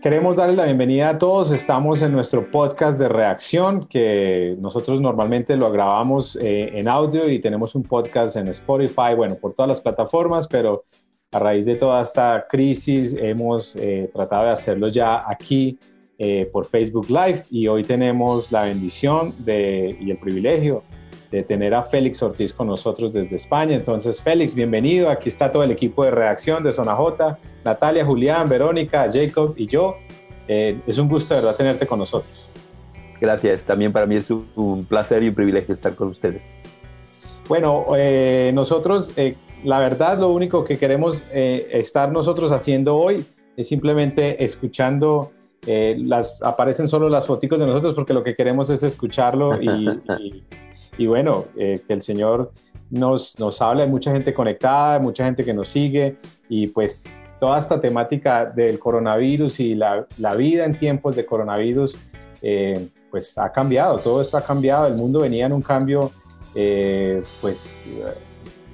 [0.00, 1.52] queremos darle la bienvenida a todos.
[1.52, 7.38] Estamos en nuestro podcast de reacción, que nosotros normalmente lo grabamos eh, en audio y
[7.38, 10.84] tenemos un podcast en Spotify, bueno, por todas las plataformas, pero
[11.32, 15.78] a raíz de toda esta crisis hemos eh, tratado de hacerlo ya aquí
[16.18, 20.80] eh, por Facebook Live y hoy tenemos la bendición de, y el privilegio
[21.30, 23.76] de tener a Félix Ortiz con nosotros desde España.
[23.76, 25.10] Entonces, Félix, bienvenido.
[25.10, 29.66] Aquí está todo el equipo de reacción de Zona J, Natalia, Julián, Verónica, Jacob y
[29.66, 29.96] yo.
[30.48, 32.48] Eh, es un gusto, de verdad, tenerte con nosotros.
[33.20, 33.64] Gracias.
[33.64, 36.62] También para mí es un placer y un privilegio estar con ustedes.
[37.48, 43.24] Bueno, eh, nosotros, eh, la verdad, lo único que queremos estar nosotros haciendo hoy
[43.56, 45.32] es simplemente escuchando
[45.66, 50.00] las aparecen solo las fotos de nosotros porque lo que queremos es escucharlo y,
[50.96, 52.52] y bueno, que el Señor
[52.88, 56.16] nos, nos habla, hay mucha gente conectada, mucha gente que nos sigue
[56.48, 61.96] y pues toda esta temática del coronavirus y la, la vida en tiempos de coronavirus,
[62.42, 66.12] eh, pues ha cambiado, todo esto ha cambiado, el mundo venía en un cambio
[66.54, 67.86] eh, pues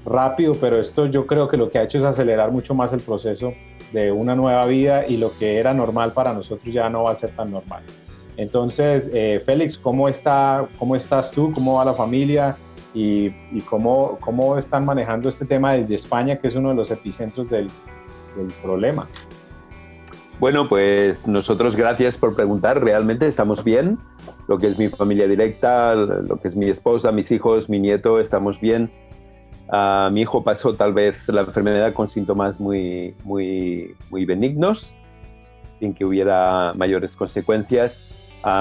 [0.04, 3.00] rápido, pero esto yo creo que lo que ha hecho es acelerar mucho más el
[3.00, 3.54] proceso
[3.92, 7.14] de una nueva vida y lo que era normal para nosotros ya no va a
[7.14, 7.82] ser tan normal.
[8.36, 11.52] Entonces, eh, Félix, ¿cómo, está, ¿cómo estás tú?
[11.52, 12.56] ¿Cómo va la familia?
[12.92, 13.30] ¿Y,
[13.68, 17.68] cómo, cómo, están manejando este tema desde España, que es uno de los epicentros del,
[18.36, 19.08] del problema?
[20.38, 22.82] Bueno, pues nosotros gracias por preguntar.
[22.82, 23.98] Realmente estamos bien.
[24.48, 28.20] Lo que es mi familia directa, lo que es mi esposa, mis hijos, mi nieto,
[28.20, 28.92] estamos bien.
[29.68, 34.94] Uh, mi hijo pasó tal vez la enfermedad con síntomas muy, muy, muy benignos,
[35.80, 38.08] sin que hubiera mayores consecuencias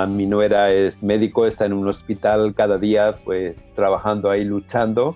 [0.08, 5.16] mi nuera es médico, está en un hospital cada día, pues trabajando ahí, luchando.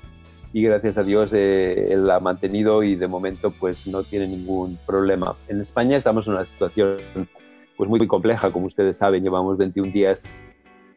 [0.51, 4.77] Y gracias a Dios eh, él ha mantenido y de momento pues no tiene ningún
[4.85, 5.35] problema.
[5.47, 6.97] En España estamos en una situación
[7.77, 10.43] pues muy, compleja, como ustedes saben, llevamos 21 días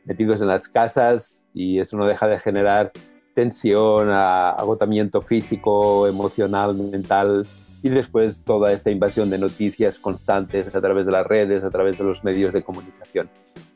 [0.04, 2.90] metidos en las casas y eso no deja de generar
[3.34, 7.46] tensión, agotamiento físico, emocional, mental
[7.82, 11.98] y después toda esta invasión de noticias constantes a través de las redes, a través
[11.98, 13.28] de los medios de comunicación.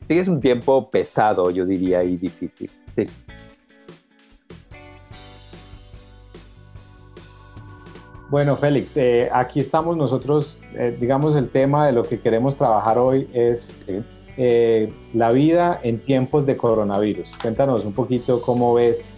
[0.05, 2.69] Sí que es un tiempo pesado, yo diría, y difícil.
[2.89, 3.03] Sí.
[8.29, 12.97] Bueno, Félix, eh, aquí estamos nosotros, eh, digamos, el tema de lo que queremos trabajar
[12.97, 13.85] hoy es
[14.35, 17.37] eh, la vida en tiempos de coronavirus.
[17.41, 19.17] Cuéntanos un poquito cómo ves,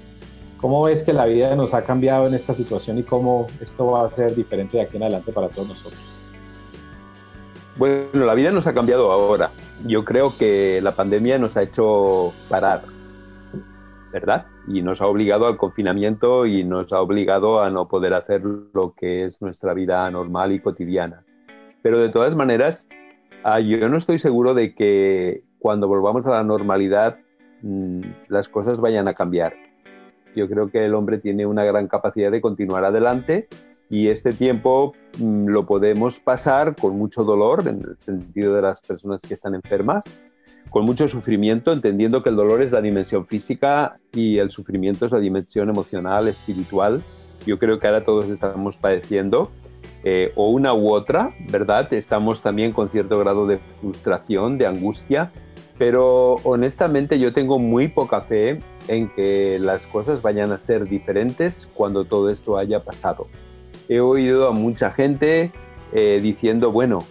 [0.57, 4.05] cómo ves que la vida nos ha cambiado en esta situación y cómo esto va
[4.05, 6.01] a ser diferente de aquí en adelante para todos nosotros.
[7.77, 9.49] Bueno, la vida nos ha cambiado ahora
[9.85, 12.81] yo creo que la pandemia nos ha hecho parar,
[14.11, 14.45] ¿verdad?
[14.69, 18.93] Y nos ha obligado al confinamiento y nos ha obligado a no poder hacer lo
[18.95, 21.25] que es nuestra vida normal y cotidiana.
[21.81, 22.87] Pero de todas maneras,
[23.43, 27.17] ah, yo no estoy seguro de que cuando volvamos a la normalidad
[27.61, 29.53] mm, las cosas vayan a cambiar.
[30.35, 33.47] Yo creo que el hombre tiene una gran capacidad de continuar adelante
[33.89, 38.81] y este tiempo mm, lo podemos pasar con mucho dolor, en el sentido de las
[38.81, 40.05] personas que están enfermas,
[40.69, 45.11] con mucho sufrimiento, entendiendo que el dolor es la dimensión física y el sufrimiento es
[45.11, 47.03] la dimensión emocional, espiritual.
[47.45, 49.51] Yo creo que ahora todos estamos padeciendo
[50.03, 51.91] eh, o una u otra, ¿verdad?
[51.93, 55.31] Estamos también con cierto grado de frustración, de angustia,
[55.77, 61.67] pero honestamente yo tengo muy poca fe en que las cosas vayan a ser diferentes
[61.73, 63.27] cuando todo esto haya pasado
[63.89, 65.51] he oído a mucha gente
[65.91, 67.03] eh, diciendo, bueno,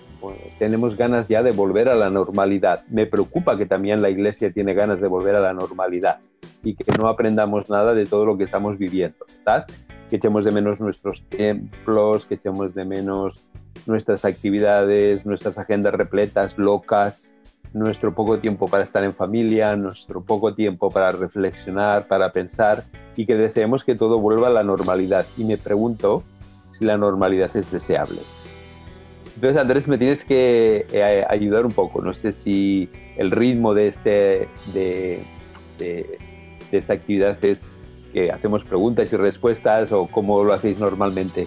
[0.59, 2.85] tenemos ganas ya de volver a la normalidad.
[2.89, 6.19] Me preocupa que también la iglesia tiene ganas de volver a la normalidad
[6.63, 9.67] y que no aprendamos nada de todo lo que estamos viviendo, ¿verdad?
[10.11, 13.47] Que echemos de menos nuestros templos, que echemos de menos
[13.87, 17.37] nuestras actividades, nuestras agendas repletas, locas,
[17.73, 22.85] nuestro poco tiempo para estar en familia, nuestro poco tiempo para reflexionar, para pensar
[23.17, 25.27] y que deseemos que todo vuelva a la normalidad.
[25.37, 26.23] Y me pregunto
[26.79, 28.21] si la normalidad es deseable.
[29.39, 32.03] Entonces, Andrés, me tienes que eh, ayudar un poco.
[32.03, 35.23] No sé si el ritmo de, este, de,
[35.79, 36.19] de,
[36.73, 41.47] esta actividad es que hacemos preguntas y respuestas o cómo lo hacéis normalmente.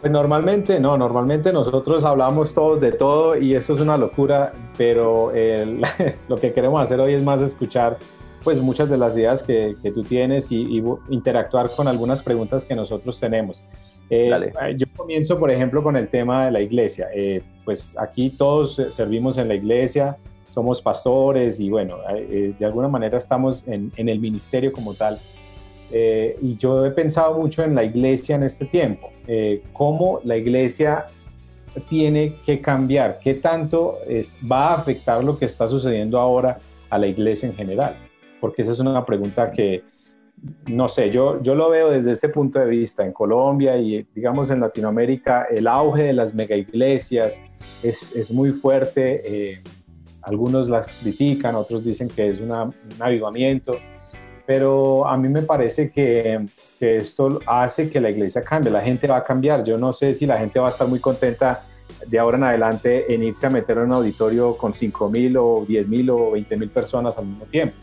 [0.00, 5.30] Pues normalmente, no, normalmente nosotros hablamos todos de todo y eso es una locura, pero
[6.28, 7.98] lo que queremos hacer hoy es más escuchar
[8.42, 12.64] pues muchas de las ideas que, que tú tienes y, y, interactuar con algunas preguntas
[12.64, 13.64] que nosotros tenemos.
[14.10, 17.08] Eh, eh, yo comienzo, por ejemplo, con el tema de la iglesia.
[17.14, 20.16] Eh, pues aquí todos servimos en la iglesia,
[20.50, 25.20] somos pastores y bueno, de alguna manera estamos en, el ministerio como tal.
[25.92, 29.12] y yo he pensado mucho en la iglesia en este tiempo,
[29.72, 31.06] cómo la iglesia
[31.88, 33.20] tiene que cambiar?
[33.20, 33.98] ¿Qué tanto
[34.50, 36.58] va a afectar lo que está sucediendo ahora
[36.88, 38.09] a la iglesia en general?
[38.40, 39.82] Porque esa es una pregunta que,
[40.68, 43.04] no sé, yo, yo lo veo desde este punto de vista.
[43.04, 47.42] En Colombia y digamos en Latinoamérica, el auge de las mega iglesias
[47.82, 49.22] es, es muy fuerte.
[49.24, 49.62] Eh,
[50.22, 53.76] algunos las critican, otros dicen que es un avivamiento,
[54.46, 56.46] pero a mí me parece que,
[56.78, 59.64] que, esto hace que la iglesia cambie, la gente va a cambiar.
[59.64, 61.62] Yo no sé si la gente va a estar muy contenta
[62.06, 65.64] de ahora en adelante en irse a meter en un auditorio con 5 mil o
[65.66, 67.74] 10 mil o 20 mil personas al mismo tiempo.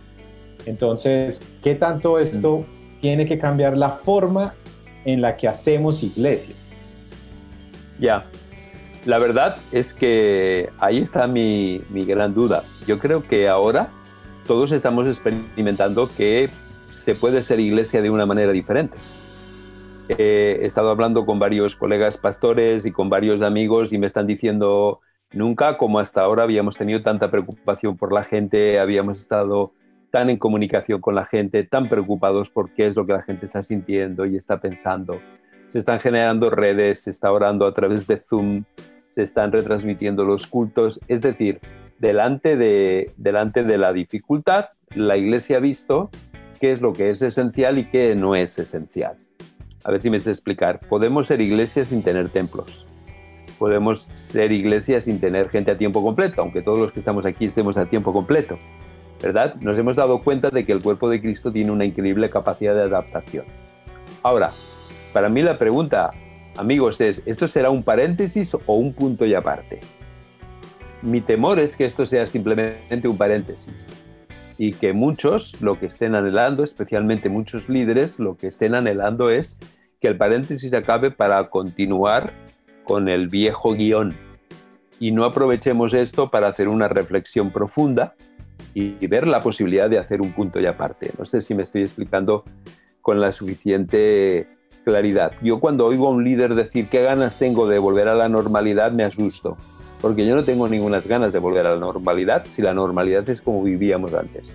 [0.67, 2.65] Entonces, ¿qué tanto esto
[3.01, 4.53] tiene que cambiar la forma
[5.05, 6.55] en la que hacemos iglesia?
[7.99, 8.25] Ya,
[9.05, 12.63] la verdad es que ahí está mi, gran duda.
[12.85, 13.87] Yo creo que ahora
[14.45, 16.49] todos estamos experimentando que
[16.85, 18.97] se puede ser iglesia de una manera diferente.
[20.09, 24.99] he estado hablando con varios colegas pastores y con varios amigos y me están diciendo,
[25.31, 29.71] nunca como hasta ahora habíamos tenido tanta preocupación por la gente, habíamos estado
[30.11, 33.45] tan en comunicación con la gente, tan preocupados por qué es lo que la gente
[33.45, 35.19] está sintiendo y está pensando.
[35.67, 38.63] Se están generando redes, se está orando a través de Zoom,
[39.09, 40.99] se están retransmitiendo los cultos.
[41.07, 41.59] Es decir,
[41.99, 44.65] delante de, delante de la dificultad,
[44.95, 46.09] la Iglesia ha visto
[46.59, 49.17] qué es lo que es esencial y qué no es esencial.
[49.83, 50.79] A ver si me sé explicar.
[50.87, 52.87] Podemos ser iglesias sin tener templos.
[53.59, 57.45] Podemos ser iglesias sin tener gente a tiempo completo, aunque todos los que estamos aquí
[57.45, 58.57] estemos a tiempo completo.
[59.21, 59.55] ¿Verdad?
[59.61, 62.83] Nos hemos dado cuenta de que el cuerpo de Cristo tiene una increíble capacidad de
[62.83, 63.45] adaptación.
[64.21, 64.51] Ahora,
[65.13, 66.11] para mí la pregunta
[66.57, 69.79] amigos, es, ¿esto será un paréntesis o un punto y aparte?
[71.01, 73.73] Mi temor es que esto sea simplemente un paréntesis
[74.57, 79.59] y que muchos lo que estén anhelando, especialmente muchos líderes, lo que estén anhelando es
[80.01, 82.33] que el paréntesis acabe para continuar
[82.83, 84.13] con el viejo guion
[84.99, 88.15] y no aprovechemos esto para hacer una reflexión profunda
[88.79, 91.11] y ver la posibilidad de hacer un punto y aparte.
[91.17, 92.43] No sé si me estoy explicando
[93.01, 94.47] con la suficiente
[94.85, 95.31] claridad.
[95.41, 98.91] Yo cuando oigo a un líder decir qué ganas tengo de volver a la normalidad,
[98.91, 99.57] me asusto,
[99.99, 103.41] porque yo no tengo ninguna ganas de volver a la normalidad si la normalidad es
[103.41, 104.45] como vivíamos antes.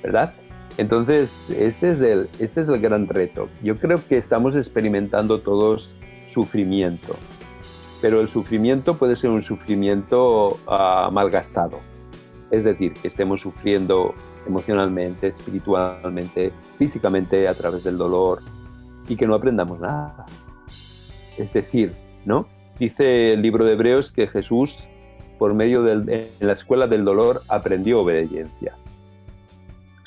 [0.00, 0.32] ¿Verdad?
[0.76, 3.48] Entonces, este es el, este es el gran reto.
[3.64, 5.96] Yo creo que estamos experimentando todos
[6.28, 7.16] sufrimiento,
[8.00, 11.93] pero el sufrimiento puede ser un sufrimiento uh, malgastado.
[12.54, 14.14] Es decir, que estemos sufriendo
[14.46, 18.42] emocionalmente, espiritualmente, físicamente a través del dolor,
[19.08, 20.24] y que no aprendamos nada.
[21.36, 22.46] Es decir, ¿no?
[22.78, 24.88] Dice el libro de Hebreos que Jesús,
[25.36, 28.76] por medio de la escuela del dolor, aprendió obediencia.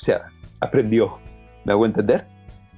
[0.00, 1.18] sea, aprendió.
[1.66, 2.26] ¿Me hago entender?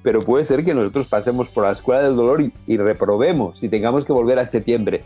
[0.02, 4.04] Pero puede ser que nosotros pasemos por la escuela del dolor y, reprobemos y tengamos
[4.04, 5.02] que volver a septiembre.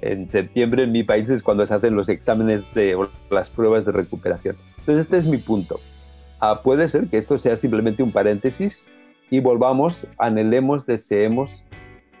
[0.00, 2.96] En septiembre en mi país es cuando se hacen los exámenes de
[3.30, 4.56] las pruebas de recuperación.
[4.78, 5.80] Entonces este es mi punto.
[6.40, 8.90] Ah, puede ser que esto sea simplemente un paréntesis
[9.30, 11.64] y volvamos, anhelemos, deseemos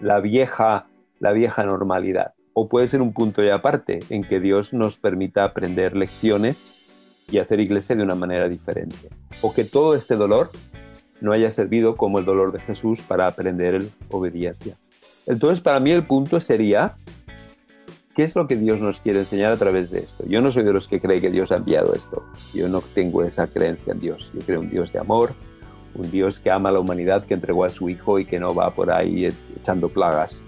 [0.00, 0.86] la vieja,
[1.20, 2.34] la vieja normalidad.
[2.54, 6.84] O puede ser un punto de aparte en que Dios nos permita aprender lecciones
[7.30, 9.10] y hacer iglesia de una manera diferente.
[9.42, 10.50] O que todo este dolor
[11.20, 14.76] no haya servido como el dolor de Jesús para aprender obediencia.
[15.26, 16.94] Entonces, para mí el punto sería,
[18.16, 20.24] ¿qué es lo que Dios nos quiere enseñar a través de esto?
[20.26, 22.24] Yo no soy de los que cree que Dios ha enviado esto.
[22.54, 24.32] Yo no tengo esa creencia en Dios.
[24.34, 25.34] Yo creo en Dios de amor,
[25.94, 28.54] un Dios que ama a la humanidad, que entregó a su Hijo y que no
[28.54, 29.28] va por ahí
[29.60, 30.42] echando plagas.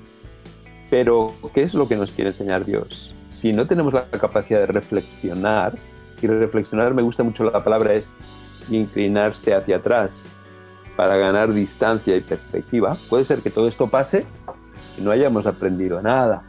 [0.89, 3.15] Pero, ¿qué es lo que nos quiere enseñar Dios?
[3.31, 5.75] Si no tenemos la capacidad de reflexionar,
[6.23, 8.15] y reflexionar me gusta mucho la palabra, es
[8.71, 10.41] inclinarse hacia atrás
[10.97, 14.25] para ganar distancia y perspectiva, puede ser que todo esto pase
[14.99, 16.48] y no hayamos aprendido nada.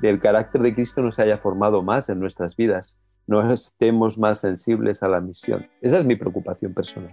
[0.00, 5.02] Del carácter de Cristo nos haya formado más en nuestras vidas, no estemos más sensibles
[5.02, 5.66] a la misión.
[5.82, 7.12] Esa es mi preocupación personal.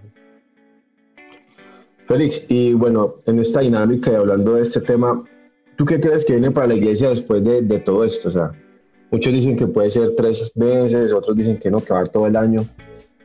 [2.06, 5.24] Félix, y bueno, en esta dinámica y hablando de este tema,
[5.76, 8.28] ¿tú qué crees que viene para la iglesia después de, de todo esto?
[8.28, 8.52] O sea,
[9.10, 12.28] muchos dicen que puede ser tres meses, otros dicen que no, que va a todo
[12.28, 12.64] el año.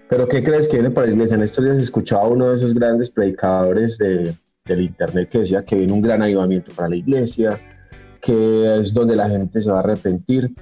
[0.09, 1.35] Pero ¿qué crees que viene para la iglesia?
[1.35, 5.75] En estos días escuchaba uno de esos grandes predicadores de, del internet que decía que
[5.75, 7.59] viene un gran ayudamiento para la iglesia,
[8.21, 10.53] que es donde la gente se va a arrepentir.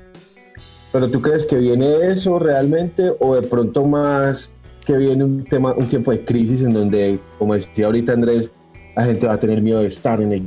[0.92, 4.54] Pero ¿tú crees que viene eso realmente o de pronto más
[4.86, 8.52] que viene un, tema, un tiempo de crisis en donde, como decía ahorita Andrés,
[8.96, 10.38] la gente va a tener miedo de estar en la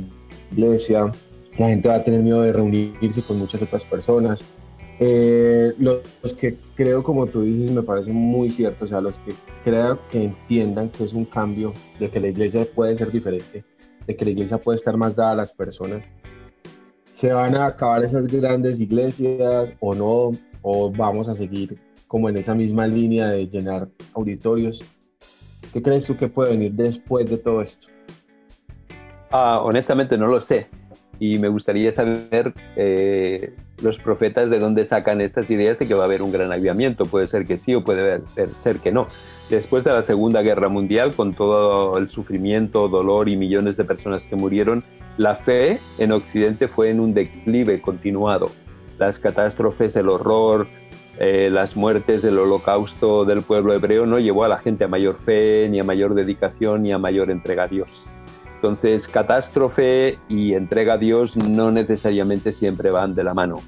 [0.51, 1.11] iglesia,
[1.57, 4.43] la gente va a tener miedo de reunirse con muchas otras personas.
[4.99, 6.01] Eh, los,
[6.37, 10.25] que creo, como tú dices, me parece muy cierto, o sea, los que creo que
[10.25, 13.63] entiendan que es un cambio, de que la iglesia puede ser diferente,
[14.05, 16.11] de que la iglesia puede estar más dada a las personas,
[17.23, 20.37] ¿Se van a acabar esas grandes iglesias o no?
[20.61, 24.83] ¿O vamos a seguir como en esa misma línea de llenar auditorios?
[25.71, 27.87] ¿Qué crees tú que puede venir después de todo esto?
[29.31, 30.67] Ah, honestamente no lo sé
[31.17, 36.01] y me gustaría saber eh, los profetas de dónde sacan estas ideas de que va
[36.01, 37.05] a haber un gran avivamiento.
[37.05, 38.21] Puede ser que sí o puede
[38.57, 39.07] ser que no.
[39.49, 44.25] Después de la Segunda Guerra Mundial, con todo el sufrimiento, dolor y millones de personas
[44.25, 44.83] que murieron,
[45.17, 48.49] la fe en Occidente fue en un declive continuado.
[48.97, 50.67] Las catástrofes, el horror,
[51.19, 55.15] eh, las muertes del holocausto del pueblo hebreo no llevó a la gente a mayor
[55.15, 58.09] fe, ni a mayor dedicación, ni a mayor entrega a Dios.
[58.55, 63.61] Entonces, catástrofe y entrega a Dios no necesariamente siempre van de la mano,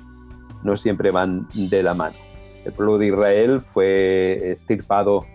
[0.63, 2.15] no siempre van de la mano.
[2.63, 5.25] El pueblo de Israel fue estirpado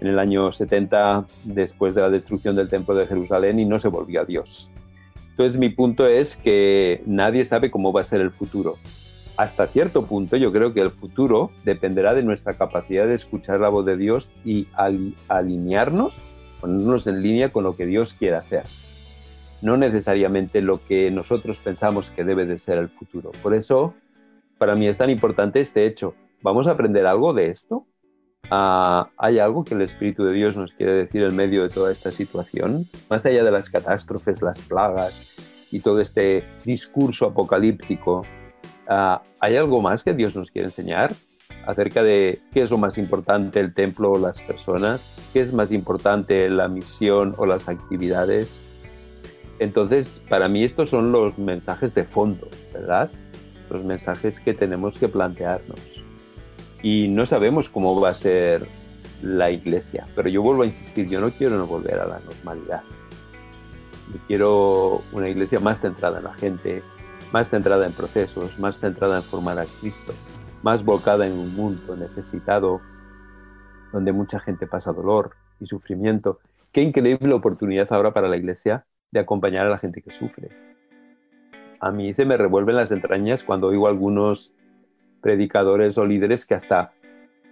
[0.00, 3.88] en el año 70 después de la destrucción del templo de Jerusalén y no se
[3.88, 4.72] volvió a Dios.
[5.40, 8.76] Entonces mi punto es que nadie sabe cómo va a ser el futuro.
[9.38, 13.70] Hasta cierto punto yo creo que el futuro dependerá de nuestra capacidad de escuchar la
[13.70, 14.66] voz de Dios y
[15.28, 16.20] alinearnos,
[16.60, 18.64] ponernos en línea con lo que Dios quiere hacer
[19.62, 23.30] no necesariamente lo que nosotros pensamos que debe de ser el futuro.
[23.42, 23.94] Por eso,
[24.58, 26.14] para mí es tan importante este hecho.
[26.42, 27.86] ¿Vamos a aprender algo de esto?
[28.50, 31.92] Ah, ¿Hay algo que el Espíritu de Dios nos quiere decir en medio de toda
[31.92, 32.88] esta situación?
[33.08, 35.36] Más allá de las catástrofes, las plagas
[35.70, 38.26] y todo este discurso apocalíptico,
[38.88, 41.12] ah, ¿hay algo más que Dios nos quiere enseñar?
[41.66, 45.72] acerca de qué es lo más importante, el templo o las personas, qué es más
[45.72, 48.62] importante, la misión o las actividades.
[49.58, 53.10] Entonces, para mí estos son los mensajes de fondo, ¿verdad?
[53.68, 55.99] Los mensajes que tenemos que plantearnos.
[56.82, 58.66] Y no sabemos cómo va a ser
[59.22, 62.82] la iglesia, pero yo vuelvo a insistir, yo no quiero no volver a la normalidad.
[64.12, 66.82] Yo quiero una iglesia más centrada en la gente,
[67.32, 70.14] más centrada en procesos, más centrada en formar a Cristo,
[70.62, 72.80] más volcada en un mundo necesitado,
[73.92, 76.40] donde mucha gente pasa dolor y sufrimiento.
[76.72, 80.48] Qué increíble oportunidad ahora para la iglesia de acompañar a la gente que sufre.
[81.80, 84.52] A mí se me revuelven las entrañas cuando oigo algunos
[85.20, 86.92] predicadores o líderes que hasta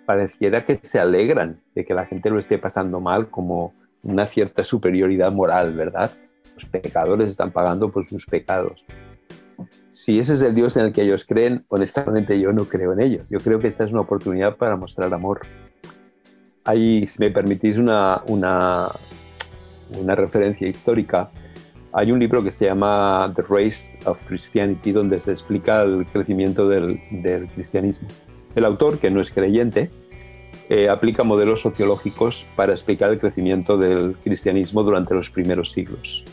[0.06, 4.64] pareciera que se alegran de que la gente lo esté pasando mal como una cierta
[4.64, 6.10] superioridad moral, ¿verdad?
[6.54, 8.86] Los pecadores están pagando por sus pecados.
[9.92, 13.00] Si ese es el Dios en el que ellos creen, honestamente yo no creo en
[13.00, 13.26] ellos.
[13.28, 15.40] Yo creo que esta es una oportunidad para mostrar amor.
[16.64, 18.86] Hay, si me permitís, una, una,
[20.00, 21.30] una referencia histórica
[21.92, 26.68] hay un libro que se llama The Race of Christianity, donde se explica el crecimiento
[26.68, 27.00] del,
[27.54, 28.08] cristianismo.
[28.54, 29.90] El autor, que no es creyente,
[30.68, 36.24] eh, aplica modelos sociológicos para explicar el crecimiento del cristianismo durante los primeros siglos.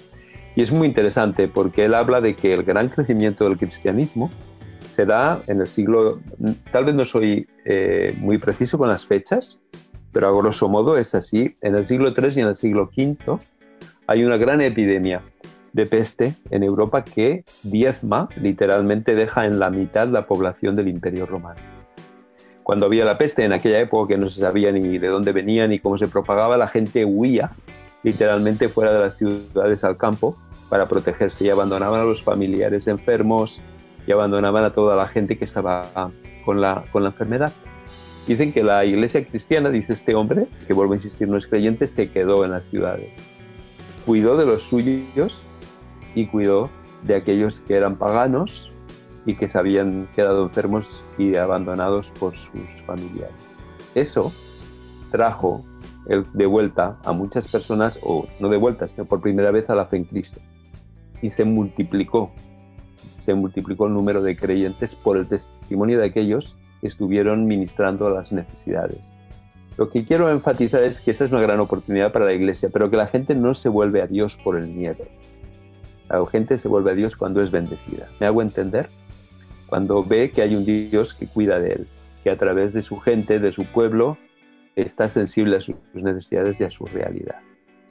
[0.55, 4.29] Y es muy interesante porque él habla de que el gran crecimiento del cristianismo
[4.93, 6.19] se da en el siglo,
[6.71, 9.59] tal vez no soy eh, muy preciso con las fechas,
[10.13, 13.17] pero a grosso modo es así, en el siglo III y en el siglo V
[14.07, 15.21] hay una gran epidemia
[15.75, 21.25] de peste en Europa que diezma, literalmente deja en la mitad la población del Imperio
[21.25, 21.59] Romano.
[22.63, 25.67] Cuando había la peste en aquella época que no se sabía ni de dónde venía
[25.67, 27.51] ni cómo se propagaba, la gente huía
[28.03, 30.37] literalmente fuera de las ciudades al campo
[30.69, 33.61] para protegerse y abandonaban a los familiares enfermos
[34.07, 36.09] y abandonaban a toda la gente que estaba
[36.45, 37.51] con la, con la enfermedad.
[38.27, 41.89] Dicen que la iglesia cristiana, dice este hombre, que vuelvo a insistir, no es creyente,
[41.89, 43.09] se quedó en las ciudades.
[44.05, 45.44] Cuidó de los suyos
[46.15, 46.69] y cuidó
[47.03, 48.71] de aquellos que eran paganos
[49.25, 53.35] y que se habían quedado enfermos y abandonados por sus familiares.
[53.93, 54.31] Eso
[55.11, 55.63] trajo
[56.05, 59.85] de vuelta a muchas personas, o no de vuelta, sino por primera vez a la
[59.85, 60.39] fe en Cristo.
[61.21, 62.31] Y se multiplicó,
[63.19, 68.11] se multiplicó el número de creyentes por el testimonio de aquellos que estuvieron ministrando a
[68.11, 69.13] las necesidades.
[69.77, 72.89] Lo que quiero enfatizar es que esta es una gran oportunidad para la iglesia, pero
[72.89, 75.05] que la gente no se vuelve a Dios por el miedo,
[76.09, 78.07] la gente se vuelve a Dios cuando es bendecida.
[78.19, 78.89] ¿Me hago entender?
[79.67, 81.87] Cuando ve que hay un Dios que cuida de él,
[82.23, 84.17] que a través de su gente, de su pueblo,
[84.75, 87.37] está sensible a sus necesidades y a su realidad.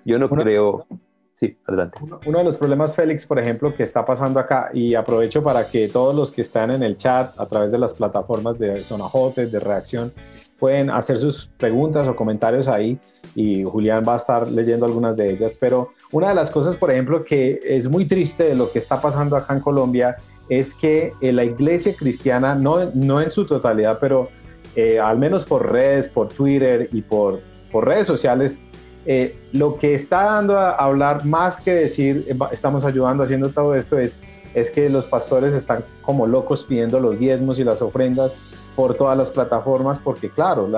[0.04, 0.86] Yo no creo...
[1.34, 1.98] Sí, adelante.
[2.26, 5.88] Uno de los problemas, Félix, por ejemplo, que está pasando acá, y aprovecho para que
[5.88, 9.58] todos los que están en el chat a través de las plataformas de Sonajote, de
[9.58, 10.12] Reacción,
[10.60, 12.98] pueden hacer sus preguntas o comentarios ahí
[13.34, 15.58] y Julián va a estar leyendo algunas de ellas.
[15.60, 19.00] Pero una de las cosas, por ejemplo, que es muy triste de lo que está
[19.00, 20.16] pasando acá en Colombia
[20.48, 24.28] es que eh, la iglesia cristiana, no, no en su totalidad, pero
[24.76, 27.40] eh, al menos por redes, por Twitter y por,
[27.72, 28.60] por redes sociales,
[29.06, 33.74] eh, lo que está dando a hablar más que decir eh, estamos ayudando haciendo todo
[33.74, 34.22] esto es,
[34.54, 38.36] es que los pastores están como locos pidiendo los diezmos y las ofrendas
[38.76, 40.70] por todas las plataformas porque claro,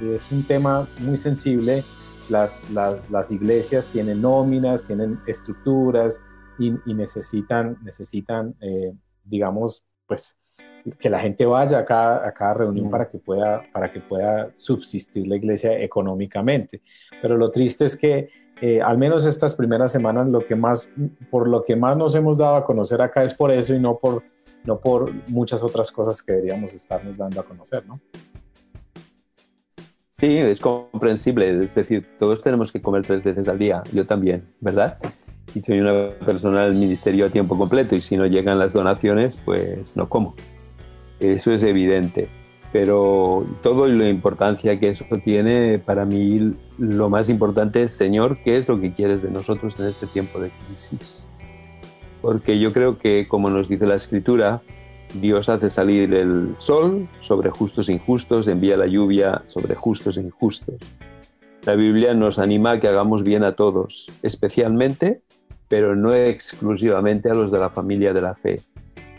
[0.00, 1.82] es un tema muy sensible.
[2.28, 6.24] Las, las, iglesias tienen nóminas, tienen estructuras
[6.58, 8.92] y, necesitan, necesitan eh,
[9.24, 10.38] digamos, pues
[10.98, 14.50] que la gente vaya a cada, a cada reunión para, que pueda, para que pueda
[14.54, 16.82] subsistir la iglesia económicamente.
[17.20, 18.28] Pero lo triste es que
[18.60, 20.92] eh, al menos estas primeras semanas lo que más,
[21.30, 23.98] por lo que más nos hemos dado a conocer acá es por eso y no
[23.98, 24.22] por,
[24.64, 28.00] no por muchas otras cosas que deberíamos estarnos dando a conocer, ¿no?
[30.22, 31.64] Sí, es comprensible.
[31.64, 33.82] Es decir, todos tenemos que comer tres veces al día.
[33.92, 34.98] Yo también, ¿verdad?
[35.52, 39.42] Y soy una persona del ministerio a tiempo completo y si no llegan las donaciones,
[39.44, 40.36] pues no como.
[41.18, 42.28] Eso es evidente.
[42.72, 48.38] Pero todo y la importancia que eso tiene, para mí lo más importante es, Señor,
[48.44, 51.26] ¿qué es lo que quieres de nosotros en este tiempo de crisis?
[52.20, 54.62] Porque yo creo que, como nos dice la Escritura,
[55.14, 60.22] Dios hace salir el sol sobre justos e injustos, envía la lluvia sobre justos e
[60.22, 60.76] injustos.
[61.64, 65.22] La Biblia nos anima a que hagamos bien a todos, especialmente,
[65.68, 68.60] pero no exclusivamente a los de la familia de la fe.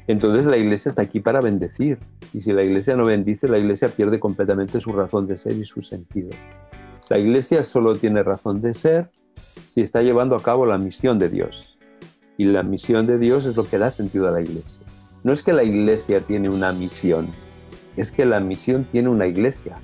[0.08, 2.00] Entonces la iglesia está aquí para bendecir.
[2.34, 5.66] Y si la iglesia no bendice, la iglesia pierde completamente su razón de ser y
[5.66, 6.32] su sentido.
[7.10, 9.10] La iglesia solo tiene razón de ser
[9.68, 11.80] si está llevando a cabo la misión de Dios.
[12.38, 14.84] Y la misión de Dios es lo que da sentido a la iglesia.
[15.24, 17.28] No es que la iglesia tiene una misión,
[17.96, 19.78] es que la misión tiene una iglesia.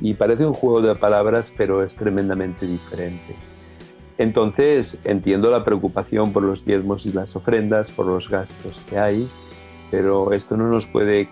[0.00, 3.34] Y parece un juego de palabras, pero es tremendamente diferente.
[4.18, 9.28] Entonces entiendo la preocupación por los diezmos y las ofrendas, por los gastos que hay,
[9.90, 11.28] pero esto no nos puede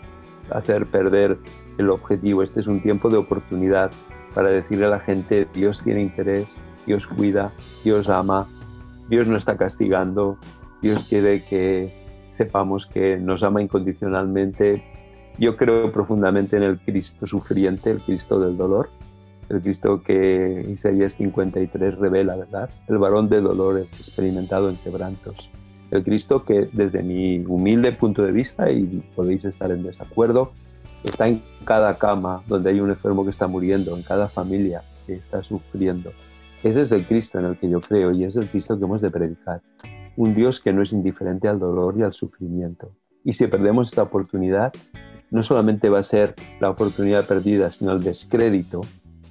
[0.50, 1.36] hacer perder
[1.78, 2.42] el objetivo.
[2.42, 3.90] Este es un tiempo de oportunidad
[4.34, 7.50] para decirle a la gente, Dios tiene interés, Dios cuida,
[7.84, 8.46] Dios ama,
[9.08, 10.36] Dios no está castigando,
[10.80, 11.95] Dios quiere que
[12.36, 14.84] sepamos que nos ama incondicionalmente.
[15.38, 18.90] Yo creo profundamente en el Cristo sufriente, el Cristo del dolor,
[19.48, 22.70] el Cristo que Isaías 53 revela, ¿verdad?
[22.88, 25.50] El varón de dolores experimentado en quebrantos
[25.90, 30.52] el Cristo que desde mi humilde punto de vista, y podéis estar en desacuerdo,
[31.04, 35.14] está en cada cama donde hay un enfermo que está muriendo, en cada familia que
[35.14, 36.12] está sufriendo.
[36.62, 39.00] Ese es el Cristo en el que yo creo y es el Cristo que hemos
[39.00, 39.60] de predicar.
[40.16, 42.92] Un Dios que no es indiferente al dolor y al sufrimiento.
[43.24, 44.72] Y si perdemos esta oportunidad,
[45.30, 48.82] no solamente va a ser la oportunidad perdida, sino el descrédito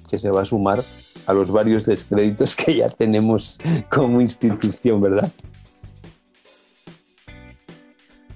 [0.08, 0.84] que se va a sumar
[1.26, 3.58] a los varios descréditos que ya tenemos
[3.90, 5.30] como institución, ¿verdad?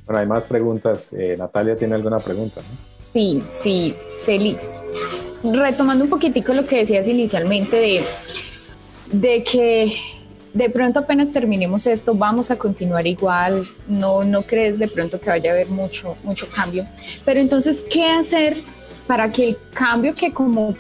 [0.07, 1.13] Bueno, hay más preguntas.
[1.13, 2.91] Eh, Natalia tiene alguna pregunta, ¿no?
[3.13, 4.73] Sí, sí, feliz.
[5.45, 8.03] Retomando un poquitico lo que decías inicialmente de,
[9.13, 9.93] de que
[10.53, 15.31] de pronto apenas terminemos esto, vamos a continuar igual, no, no crees de pronto que
[15.31, 16.87] vaya a haber mucho, mucho cambio.
[17.25, 18.57] Pero entonces, ¿qué hacer
[19.07, 20.75] para que el cambio que como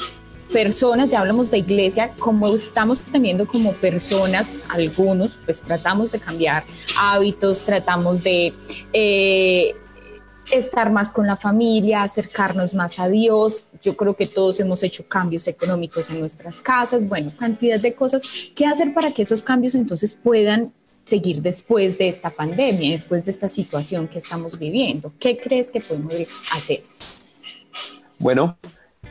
[0.53, 6.65] personas, ya hablamos de iglesia, como estamos teniendo como personas, algunos, pues tratamos de cambiar
[6.99, 8.53] hábitos, tratamos de
[8.93, 9.75] eh,
[10.53, 13.69] estar más con la familia, acercarnos más a Dios.
[13.83, 18.51] Yo creo que todos hemos hecho cambios económicos en nuestras casas, bueno, cantidad de cosas.
[18.55, 20.73] ¿Qué hacer para que esos cambios entonces puedan
[21.05, 25.13] seguir después de esta pandemia, después de esta situación que estamos viviendo?
[25.19, 26.15] ¿Qué crees que podemos
[26.53, 26.81] hacer?
[28.19, 28.59] Bueno,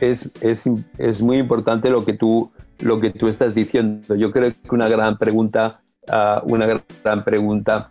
[0.00, 0.64] es, es,
[0.98, 4.14] es, muy importante lo que, tú, lo que tú estás diciendo.
[4.14, 6.66] Yo creo que una gran pregunta, uh, una
[7.02, 7.88] gran pregunta,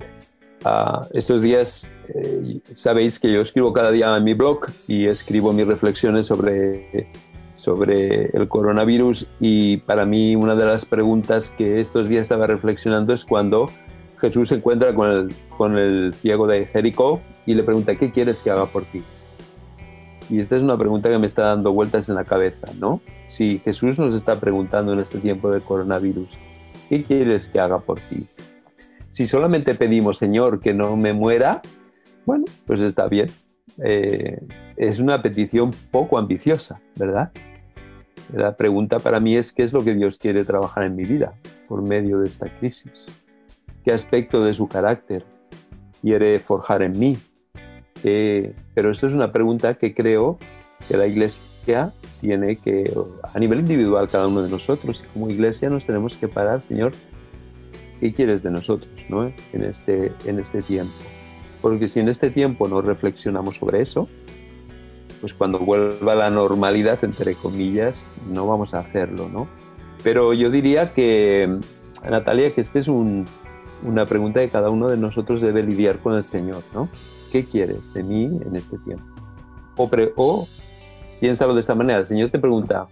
[0.66, 5.54] uh, estos días eh, sabéis que yo escribo cada día en mi blog y escribo
[5.54, 7.08] mis reflexiones sobre,
[7.56, 13.14] sobre el coronavirus y para mí una de las preguntas que estos días estaba reflexionando
[13.14, 13.70] es cuando
[14.18, 18.42] Jesús se encuentra con el, con el ciego de Jericó y le pregunta, ¿qué quieres
[18.42, 19.02] que haga por ti?
[20.30, 23.02] Y esta es una pregunta que me está dando vueltas en la cabeza, ¿no?
[23.28, 26.38] Si Jesús nos está preguntando en este tiempo de coronavirus,
[26.88, 28.28] ¿qué quieres que haga por ti?
[29.20, 31.62] Si solamente pedimos, Señor, que no me muera,
[32.26, 33.30] bueno, pues está bien.
[33.84, 34.40] Eh,
[34.78, 37.30] es una petición poco ambiciosa, ¿verdad?
[38.34, 41.34] La pregunta para mí es qué es lo que Dios quiere trabajar en mi vida
[41.68, 43.12] por medio de esta crisis.
[43.84, 45.26] ¿Qué aspecto de su carácter
[46.02, 47.18] quiere forjar en mí?
[48.06, 50.38] Eh, pero esto es una pregunta que creo
[50.88, 52.90] que la Iglesia tiene que,
[53.34, 56.94] a nivel individual, cada uno de nosotros, y como Iglesia nos tenemos que parar, Señor,
[58.00, 59.32] ¿qué quieres de nosotros ¿no?
[59.54, 60.94] en, este, en este tiempo?
[61.62, 64.08] Porque si en este tiempo no reflexionamos sobre eso,
[65.20, 69.48] pues cuando vuelva la normalidad, entre comillas, no vamos a hacerlo, ¿no?
[70.04, 71.60] Pero yo diría que,
[72.10, 76.24] Natalia, que esta es una pregunta que cada uno de nosotros debe lidiar con el
[76.24, 76.88] Señor, ¿no?
[77.32, 79.04] ¿Qué quieres de mí en este tiempo?
[80.16, 80.48] O,
[81.20, 82.88] piénsalo de esta manera, el Señor te pregunta,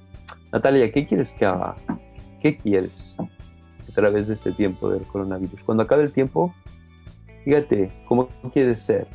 [0.51, 1.75] Natalia, ¿qué quieres que haga?
[2.41, 3.17] ¿Qué quieres
[3.97, 5.63] través de este tiempo del coronavirus?
[5.63, 6.53] Cuando acabe el tiempo,
[7.43, 9.07] fíjate, ¿cómo quieres ser?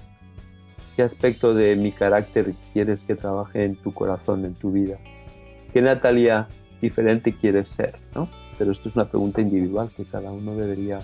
[0.96, 4.98] ¿Qué aspecto de mi carácter quieres que trabaje en tu corazón, en tu vida?
[5.72, 6.48] ¿Qué Natalia
[6.80, 7.94] diferente quieres ser?
[8.14, 8.28] ¿no?
[8.58, 10.98] Pero esto es una pregunta individual que cada uno debería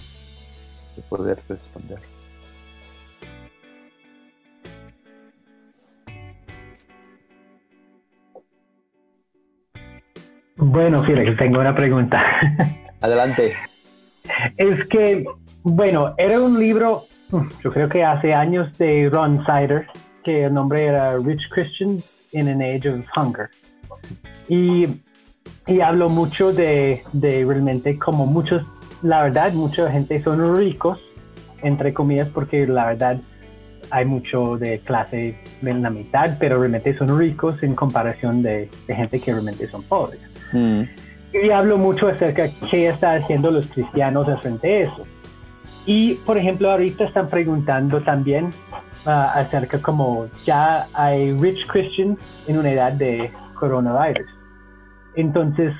[0.96, 2.00] de poder responder.
[10.56, 12.20] Bueno, Félix, tengo una pregunta.
[13.00, 13.54] Adelante.
[14.56, 15.24] Es que,
[15.62, 17.06] bueno, era un libro,
[17.62, 19.86] yo creo que hace años de Ron Sider,
[20.24, 23.48] que el nombre era Rich Christians in an Age of Hunger.
[24.48, 24.86] Y,
[25.66, 28.66] y hablo mucho de, de realmente como muchos,
[29.02, 31.02] la verdad, mucha gente son ricos,
[31.62, 33.18] entre comillas, porque la verdad
[33.90, 38.94] hay mucho de clase en la mitad, pero realmente son ricos en comparación de, de
[38.94, 40.20] gente que realmente son pobres.
[40.52, 40.82] Mm.
[41.32, 45.06] Y hablo mucho acerca de qué están haciendo los cristianos frente a eso.
[45.84, 48.50] Y, por ejemplo, ahorita están preguntando también
[49.06, 54.26] ah, acerca como ya hay rich Christians en una edad de coronavirus.
[55.16, 55.72] Entonces,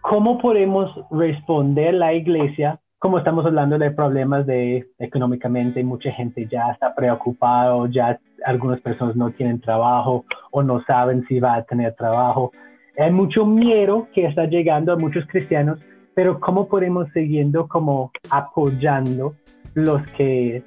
[0.00, 2.80] ¿cómo podemos responder la iglesia?
[2.98, 9.14] Como estamos hablando de problemas de económicamente, mucha gente ya está preocupado, ya algunas personas
[9.14, 12.52] no tienen trabajo o no saben si va a tener trabajo.
[12.96, 15.80] Hay mucho miedo que está llegando a muchos cristianos,
[16.14, 19.34] pero ¿cómo podemos siguiendo como apoyando
[19.74, 20.62] los que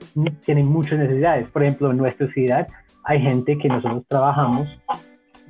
[0.45, 1.47] tienen muchas necesidades?
[1.49, 2.67] Por ejemplo, en nuestra ciudad
[3.05, 4.67] hay gente que nosotros trabajamos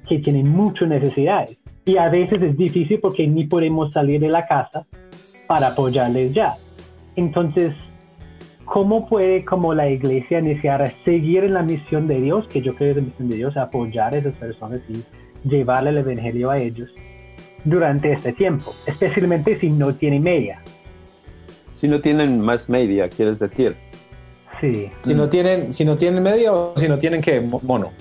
[0.07, 4.45] que tienen muchas necesidades y a veces es difícil porque ni podemos salir de la
[4.45, 4.85] casa
[5.47, 6.55] para apoyarles ya.
[7.15, 7.73] Entonces,
[8.65, 12.75] ¿cómo puede como la iglesia iniciar a seguir en la misión de Dios, que yo
[12.75, 15.03] creo que es la misión de Dios, apoyar a esas personas y
[15.47, 16.89] llevarle el Evangelio a ellos
[17.63, 20.61] durante este tiempo, especialmente si no tienen media.
[21.73, 23.75] Si no tienen más media, quieres decir.
[24.61, 24.91] Sí.
[24.95, 27.91] Si no tienen, si no tienen media o si no tienen que mono.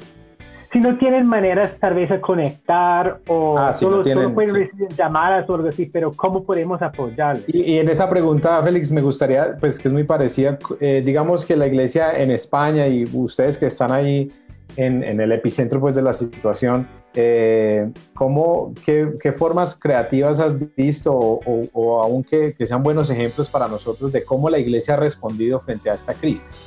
[0.72, 4.02] Si no tienen maneras tal vez de conectar o ah, solo,
[4.34, 7.44] pueden recibir llamadas o algo así, pero ¿cómo podemos apoyarles?
[7.48, 11.56] Y, en esa pregunta, Félix, me gustaría, pues que es muy parecida, eh, digamos que
[11.56, 14.28] la iglesia en España y ustedes que están ahí
[14.76, 16.86] en, en el epicentro pues de la situación,
[17.18, 21.40] eh, ¿cómo, qué, formas creativas has visto o,
[21.72, 25.88] o, aún que, sean buenos ejemplos para nosotros de cómo la iglesia ha respondido frente
[25.88, 26.58] a esta crisis?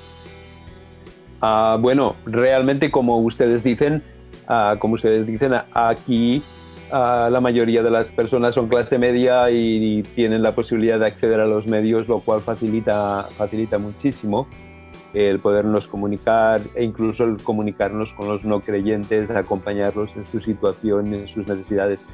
[1.40, 4.02] Ah, bueno, realmente como ustedes dicen,
[4.48, 6.42] ah, como ustedes dicen, aquí
[6.92, 11.40] ah, la mayoría de las personas son clase media y, tienen la posibilidad de acceder
[11.42, 14.48] a los medios, lo cual facilita, facilita muchísimo
[15.14, 21.14] el podernos comunicar e incluso el comunicarnos con los no creyentes, acompañarlos en su situación,
[21.14, 22.10] en sus necesidades.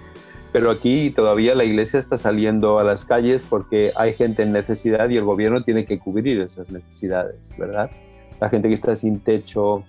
[0.52, 5.10] Pero aquí todavía la iglesia está saliendo a las calles porque hay gente en necesidad
[5.10, 7.92] y el gobierno tiene que cubrir esas necesidades, ¿verdad?
[8.40, 9.84] La gente que está sin techo,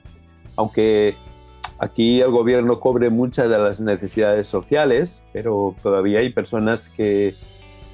[0.57, 1.15] aunque
[1.79, 7.35] aquí el gobierno cobre muchas de las necesidades sociales, pero todavía hay personas que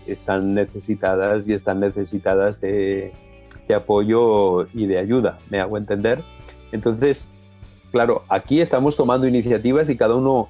[0.07, 3.13] están necesitadas y están necesitadas de,
[3.69, 6.23] de apoyo y de ayuda, me hago entender.
[6.73, 7.33] Entonces,
[7.91, 10.49] claro, aquí estamos tomando iniciativas y cada uno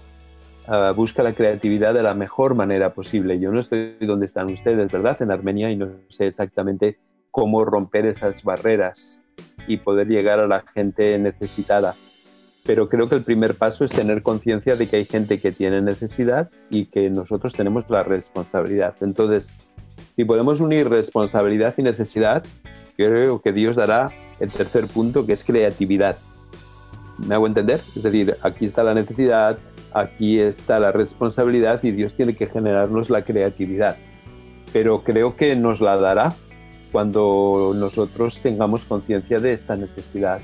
[0.66, 3.38] ah, busca la creatividad de la mejor manera posible.
[3.38, 5.20] Yo no estoy donde están ustedes, ¿verdad?
[5.20, 6.98] En Armenia y no sé exactamente
[7.30, 9.22] cómo romper esas barreras
[9.66, 11.94] y poder llegar a la gente necesitada.
[12.64, 15.82] Pero creo que el primer paso es tener conciencia de que hay gente que tiene
[15.82, 18.94] necesidad y que nosotros tenemos la responsabilidad.
[19.00, 19.54] Entonces,
[20.12, 22.44] si podemos unir responsabilidad y necesidad,
[22.96, 26.16] creo que Dios dará el tercer punto, que es creatividad.
[27.18, 27.80] ¿Me hago entender?
[27.94, 29.58] Es decir, aquí está la necesidad,
[29.92, 33.96] aquí está la responsabilidad y Dios tiene que generarnos la creatividad.
[34.72, 36.34] Pero creo que nos la dará
[36.90, 40.40] cuando nosotros tengamos conciencia de esta necesidad.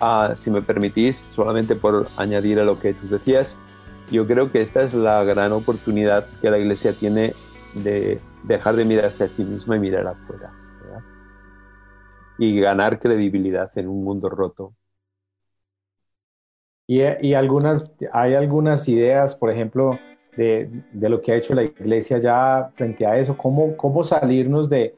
[0.00, 3.60] Ah, si me permitís, solamente por añadir a lo que tú decías,
[4.10, 7.34] yo creo que esta es la gran oportunidad que la Iglesia tiene
[7.74, 10.50] de dejar de mirarse a sí misma y mirar afuera
[12.40, 14.74] y ganar credibilidad en un mundo roto.
[16.86, 19.98] Y, y algunas, hay algunas ideas, por ejemplo,
[20.36, 24.68] de, de, lo que ha hecho la iglesia ya frente a eso, cómo, cómo salirnos
[24.68, 24.96] de,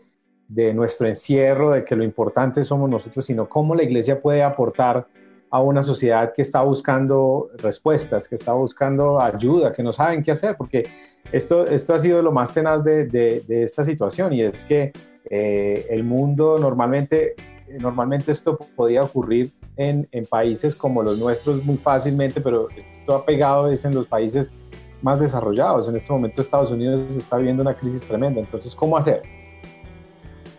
[0.49, 5.07] de nuestro encierro, de que lo importante somos nosotros, sino cómo la iglesia puede aportar
[5.51, 10.31] a una sociedad que está buscando respuestas, que está buscando ayuda, que no saben qué
[10.31, 10.87] hacer, porque
[11.31, 14.93] esto, esto ha sido lo más tenaz de, de, esta situación y es que
[15.31, 17.35] eh, el mundo normalmente,
[17.81, 23.71] normalmente esto podía ocurrir en, países como los nuestros muy fácilmente, pero esto ha pegado
[23.71, 24.53] es en los países
[25.01, 25.89] más desarrollados.
[25.89, 29.23] En este momento Estados Unidos está viviendo una crisis tremenda, entonces, ¿cómo hacer?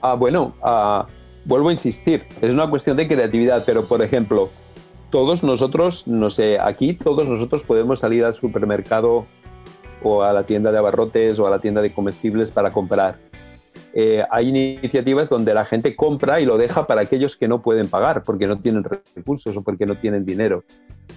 [0.01, 1.07] Ah, bueno, ah,
[1.45, 4.49] vuelvo a insistir, es una cuestión de creatividad, pero por ejemplo,
[5.09, 9.25] todos nosotros, no sé, aquí todos nosotros podemos salir al supermercado
[10.01, 13.19] o a la tienda de abarrotes o a la tienda de comestibles para comprar.
[13.93, 17.87] Eh, hay iniciativas donde la gente compra y lo deja para aquellos que no pueden
[17.87, 20.63] pagar porque no tienen recursos o porque no tienen dinero.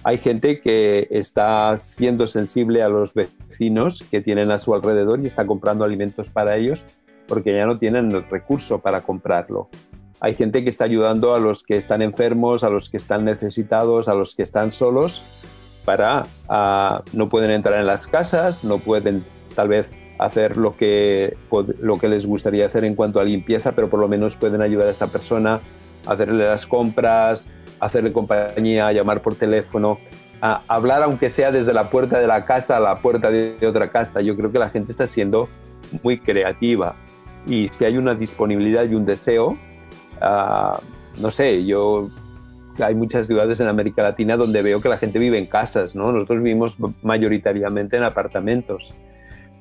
[0.03, 5.27] Hay gente que está siendo sensible a los vecinos que tienen a su alrededor y
[5.27, 6.85] está comprando alimentos para ellos
[7.27, 9.69] porque ya no tienen el recurso para comprarlo
[10.19, 14.07] hay gente que está ayudando a los que están enfermos, a los que están necesitados,
[14.07, 15.21] a los que están solos,
[15.85, 19.23] para ah, no pueden entrar en las casas, no pueden
[19.55, 21.37] tal vez hacer lo que,
[21.79, 24.87] lo que les gustaría hacer en cuanto a limpieza, pero por lo menos pueden ayudar
[24.87, 25.59] a esa persona
[26.05, 27.49] hacerle las compras,
[27.79, 29.97] hacerle compañía, llamar por teléfono,
[30.41, 33.89] a hablar aunque sea desde la puerta de la casa a la puerta de otra
[33.89, 34.21] casa.
[34.21, 35.49] Yo creo que la gente está siendo
[36.03, 36.95] muy creativa
[37.45, 39.57] y si hay una disponibilidad y un deseo,
[40.21, 40.79] Ah,
[41.19, 42.09] no sé, yo
[42.79, 46.11] hay muchas ciudades en América Latina donde veo que la gente vive en casas, ¿no?
[46.11, 48.93] Nosotros vivimos mayoritariamente en apartamentos,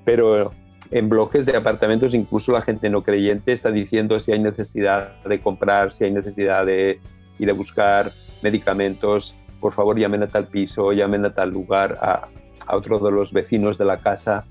[0.06, 0.52] pero
[0.92, 5.40] en bloques de apartamentos incluso la gente no creyente está diciendo si hay necesidad de
[5.40, 7.00] comprar, si hay necesidad de
[7.40, 12.28] ir a buscar medicamentos, por favor llamen a tal piso, llamen a tal lugar, a,
[12.66, 14.44] a otro de los vecinos de la casa.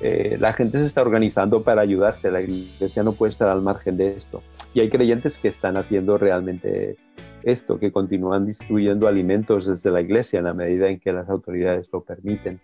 [0.00, 3.98] Eh, la gente se está organizando para ayudarse, la iglesia no puede estar al margen
[3.98, 4.42] de esto.
[4.72, 6.96] Y hay creyentes que están haciendo realmente
[7.42, 11.90] esto, que continúan distribuyendo alimentos desde la iglesia en la medida en que las autoridades
[11.92, 12.60] lo permiten.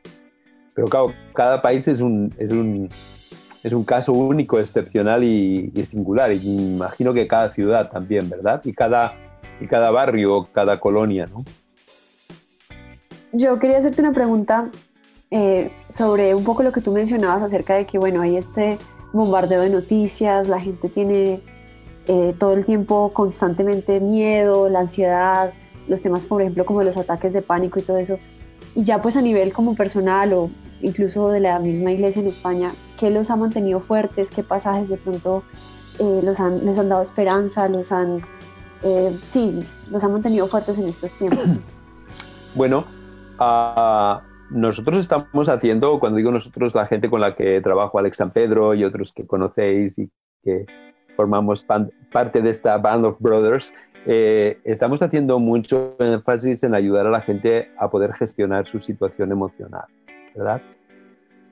[0.75, 2.89] Pero claro, cada país es un, es un,
[3.63, 6.33] es un caso único, excepcional y, singular.
[6.33, 8.61] Y me imagino que cada ciudad también, ¿verdad?
[8.65, 9.15] Y cada,
[9.61, 11.45] y cada barrio, cada colonia, ¿no?
[13.33, 14.71] Yo quería hacerte una pregunta
[15.31, 18.79] eh, sobre un poco lo que tú mencionabas acerca de que, bueno, hay este
[19.13, 21.41] bombardeo de noticias, la gente tiene
[22.07, 25.53] eh, todo el tiempo constantemente miedo, la ansiedad,
[25.89, 28.19] los temas, por ejemplo, como los ataques de pánico y todo eso.
[28.75, 30.51] Y ya pues a nivel como personal o
[30.85, 34.31] incluso de la misma iglesia en España, ¿qué los ha mantenido fuertes?
[34.31, 35.43] ¿Qué pasajes de pronto
[35.99, 37.69] eh, los han, les han dado esperanza?
[37.69, 38.21] ¿Los han,
[38.83, 41.47] eh, sí, los han mantenido fuertes en estos tiempos?
[42.57, 42.85] Bueno,
[43.41, 48.31] uh, nosotros estamos haciendo, cuando digo nosotros, la gente con la que trabajo, Alex San
[48.31, 50.09] Pedro y otros que conocéis y
[50.41, 50.65] que
[51.17, 51.67] formamos
[52.13, 53.73] parte de esta Band of Brothers,
[54.07, 59.33] eh, estamos haciendo mucho énfasis en ayudar a la gente a poder gestionar su situación
[59.33, 59.87] emocional,
[60.35, 60.61] ¿verdad?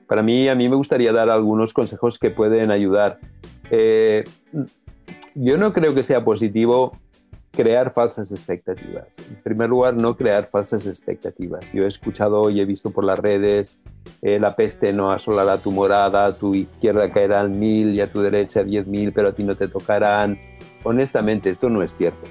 [0.07, 3.19] Para mí, a mí me gustaría dar algunos consejos que pueden ayudar.
[3.71, 4.23] Eh,
[5.35, 6.97] yo no creo que sea positivo
[7.51, 9.19] crear falsas expectativas.
[9.19, 11.71] En primer lugar, no crear falsas expectativas.
[11.71, 13.81] Yo he escuchado y he visto por las redes,
[14.21, 18.63] eh, la peste no asolará tu morada, tu izquierda caerán mil y a tu derecha
[18.63, 20.39] diez mil, pero a ti no te tocarán.
[20.83, 22.27] Honestamente, esto no es cierto.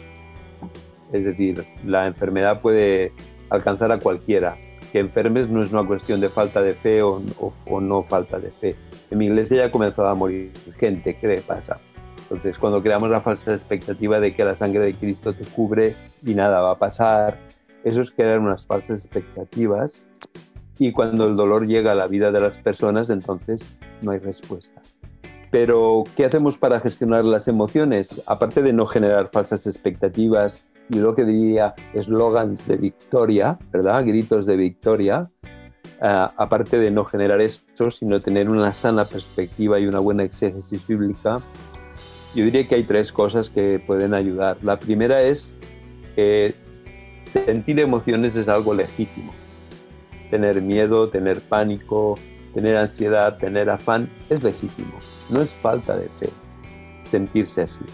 [1.13, 3.13] Es decir, la enfermedad puede
[3.49, 4.57] alcanzar a cualquiera.
[4.93, 8.51] Que enfermes no es una cuestión de falta de fe o, o no falta de
[8.51, 8.77] fe.
[9.11, 11.79] En mi iglesia ya ha comenzado a morir gente, ¿qué pasa?
[12.23, 16.35] Entonces, cuando creamos la falsa expectativa de que la sangre de Cristo te cubre y
[16.35, 17.39] nada va a pasar,
[17.85, 20.07] eso es crear unas falsas expectativas
[20.79, 24.81] y cuando el dolor llega a la vida de las personas, entonces no hay respuesta.
[25.51, 28.23] Pero, ¿qué hacemos para gestionar las emociones?
[28.27, 34.05] Aparte de no generar falsas expectativas y lo que diría eslogans de victoria, ¿verdad?
[34.05, 35.31] Gritos de victoria.
[36.01, 40.85] Uh, aparte de no generar eso, sino tener una sana perspectiva y una buena exégesis
[40.85, 41.39] bíblica,
[42.35, 44.57] yo diría que hay tres cosas que pueden ayudar.
[44.63, 45.57] La primera es
[46.17, 46.55] que
[47.25, 49.33] sentir emociones es algo legítimo.
[50.31, 52.19] Tener miedo, tener pánico,
[52.53, 54.99] tener ansiedad, tener afán, es legítimo.
[55.31, 56.31] No es falta de fe
[57.05, 57.85] sentirse así.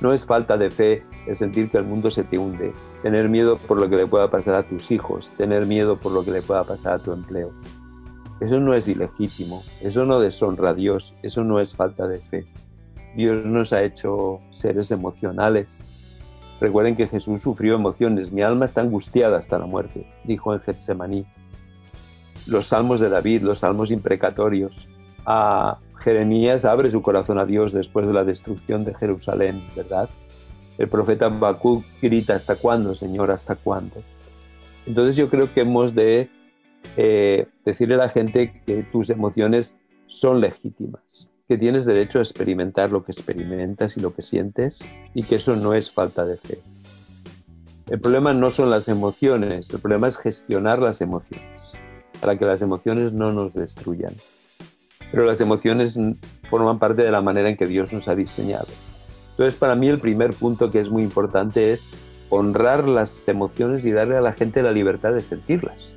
[0.00, 3.56] No es falta de fe el sentir que el mundo se te hunde, tener miedo
[3.56, 6.42] por lo que le pueda pasar a tus hijos, tener miedo por lo que le
[6.42, 7.52] pueda pasar a tu empleo.
[8.40, 12.44] Eso no es ilegítimo, eso no deshonra a Dios, eso no es falta de fe.
[13.14, 15.90] Dios nos ha hecho seres emocionales.
[16.60, 18.32] Recuerden que Jesús sufrió emociones.
[18.32, 21.26] Mi alma está angustiada hasta la muerte, dijo en Getsemaní.
[22.46, 24.88] Los salmos de David, los salmos imprecatorios.
[25.24, 30.08] A Jeremías abre su corazón a Dios después de la destrucción de Jerusalén, ¿verdad?
[30.82, 33.30] El profeta Bakú grita, ¿hasta cuándo, Señor?
[33.30, 34.02] ¿Hasta cuándo?
[34.84, 36.28] Entonces yo creo que hemos de
[36.96, 42.90] eh, decirle a la gente que tus emociones son legítimas, que tienes derecho a experimentar
[42.90, 46.58] lo que experimentas y lo que sientes y que eso no es falta de fe.
[47.88, 51.78] El problema no son las emociones, el problema es gestionar las emociones,
[52.20, 54.14] para que las emociones no nos destruyan.
[55.12, 55.96] Pero las emociones
[56.50, 58.66] forman parte de la manera en que Dios nos ha diseñado.
[59.32, 61.90] Entonces, para mí el primer punto que es muy importante es
[62.28, 65.94] honrar las emociones y darle a la gente la libertad de sentirlas.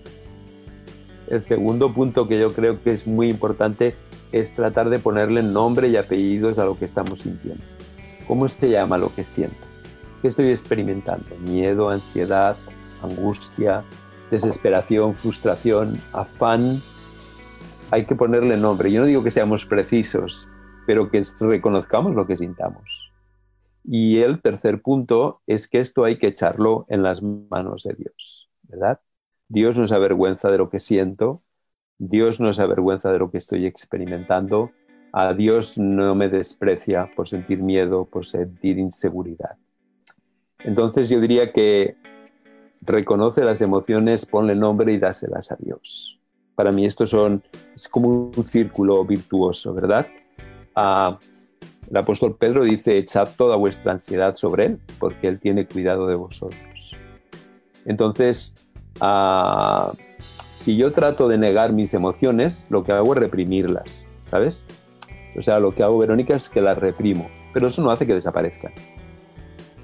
[1.29, 3.95] El segundo punto que yo creo que es muy importante
[4.31, 7.63] es tratar de ponerle nombre y apellidos a lo que estamos sintiendo.
[8.27, 9.55] ¿Cómo se llama lo que siento?
[10.21, 11.25] ¿Qué estoy experimentando?
[11.41, 12.57] Miedo, ansiedad,
[13.01, 13.83] angustia,
[14.31, 16.81] desesperación, frustración, afán.
[17.91, 18.91] Hay que ponerle nombre.
[18.91, 20.47] Yo no digo que seamos precisos,
[20.85, 23.04] pero que reconozcamos lo que sintamos.
[23.87, 28.49] Y el tercer punto es que esto hay que echarlo en las manos de Dios,
[28.63, 28.99] ¿verdad?
[29.47, 31.43] Dios no se avergüenza de lo que siento,
[31.97, 34.71] Dios no se avergüenza de lo que estoy experimentando,
[35.13, 39.57] a Dios no me desprecia por sentir miedo, por sentir inseguridad.
[40.59, 41.95] Entonces yo diría que
[42.81, 46.19] reconoce las emociones, ponle nombre y dáselas a Dios.
[46.55, 47.43] Para mí esto son,
[47.75, 50.07] es como un círculo virtuoso, ¿verdad?
[50.75, 51.19] Ah,
[51.89, 56.15] el apóstol Pedro dice, echad toda vuestra ansiedad sobre Él, porque Él tiene cuidado de
[56.15, 56.95] vosotros.
[57.85, 58.55] Entonces,
[59.01, 59.91] ah,
[60.55, 64.67] si yo trato de negar mis emociones, lo que hago es reprimirlas, ¿sabes?
[65.37, 68.13] O sea, lo que hago, Verónica, es que las reprimo, pero eso no hace que
[68.13, 68.71] desaparezcan.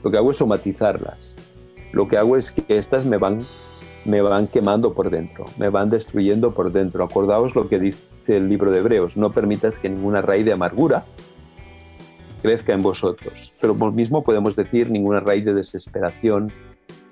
[0.03, 1.35] Lo que hago es somatizarlas.
[1.91, 3.45] Lo que hago es que estas me van,
[4.05, 7.03] me van quemando por dentro, me van destruyendo por dentro.
[7.03, 11.03] Acordaos lo que dice el libro de Hebreos, no permitas que ninguna raíz de amargura
[12.41, 13.51] crezca en vosotros.
[13.59, 16.51] Pero lo mismo podemos decir ninguna raíz de desesperación,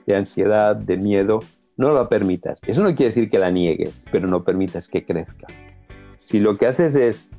[0.05, 1.39] de ansiedad, de miedo.
[1.77, 2.59] No la permitas.
[2.67, 5.47] Eso no quiere decir que la niegues, pero no permitas que crezca.
[6.17, 7.31] Si lo que haces es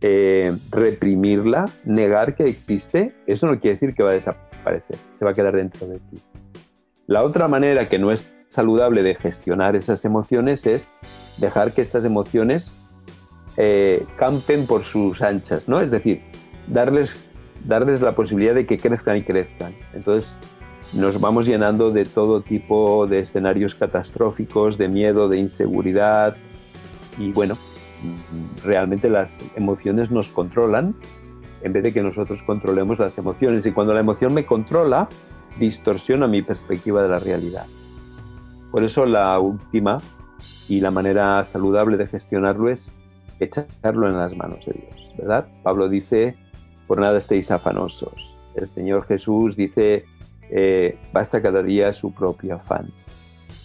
[0.00, 5.30] eh, reprimirla, negar que existe, eso no quiere decir que va a desaparecer, se va
[5.30, 6.18] a quedar dentro de ti.
[7.06, 10.90] La otra manera que no es saludable de gestionar esas emociones es
[11.38, 12.72] dejar que estas emociones
[13.56, 15.80] eh, campen por sus anchas, ¿no?
[15.80, 16.22] Es decir,
[16.68, 17.27] darles,
[17.64, 19.72] darles la posibilidad de que crezcan y crezcan.
[19.92, 20.38] Entonces
[20.92, 26.36] nos vamos llenando de todo tipo de escenarios catastróficos, de miedo, de inseguridad
[27.18, 27.56] y bueno,
[28.64, 30.94] realmente las emociones nos controlan
[31.62, 33.66] en vez de que nosotros controlemos las emociones.
[33.66, 35.08] Y cuando la emoción me controla,
[35.58, 37.66] distorsiona mi perspectiva de la realidad.
[38.70, 40.00] Por eso la última
[40.68, 42.94] y la manera saludable de gestionarlo es
[43.40, 45.48] echarlo en las manos de Dios, ¿verdad?
[45.62, 46.36] Pablo dice,
[46.88, 48.34] por nada estéis afanosos.
[48.56, 50.06] El Señor Jesús dice,
[50.50, 52.90] eh, basta cada día su propio afán.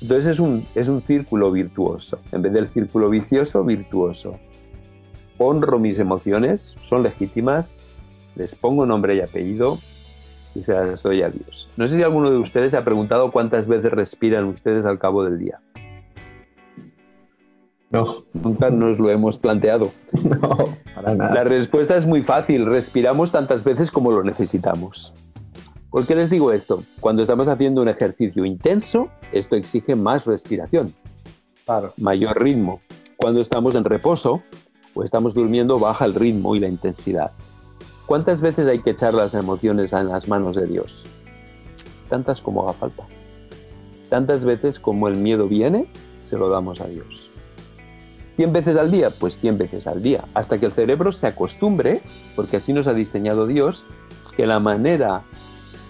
[0.02, 4.38] Entonces es un, es un círculo virtuoso, en vez del círculo vicioso, virtuoso.
[5.38, 7.80] Honro mis emociones, son legítimas,
[8.36, 9.78] les pongo nombre y apellido
[10.54, 11.70] y se las doy a Dios.
[11.78, 15.40] No sé si alguno de ustedes ha preguntado cuántas veces respiran ustedes al cabo del
[15.40, 15.62] día.
[17.94, 18.18] No.
[18.34, 19.92] Nunca nos lo hemos planteado.
[20.24, 21.34] No, para nada.
[21.34, 22.66] La respuesta es muy fácil.
[22.66, 25.14] Respiramos tantas veces como lo necesitamos.
[25.90, 26.84] ¿Por qué les digo esto?
[27.00, 30.94] Cuando estamos haciendo un ejercicio intenso, esto exige más respiración,
[31.66, 31.94] Claro.
[31.98, 32.82] mayor ritmo.
[33.16, 34.42] Cuando estamos en reposo
[34.96, 37.32] o estamos durmiendo, baja el ritmo y la intensidad.
[38.08, 41.06] ¿Cuántas veces hay que echar las emociones en las manos de Dios?
[42.10, 43.04] Tantas como haga falta.
[44.10, 45.86] Tantas veces como el miedo viene,
[46.26, 47.32] se lo damos a Dios.
[48.38, 49.10] ¿100 veces al día?
[49.10, 52.02] Pues 100 veces al día, hasta que el cerebro se acostumbre,
[52.36, 53.86] porque así nos ha diseñado Dios,
[54.36, 55.22] que la manera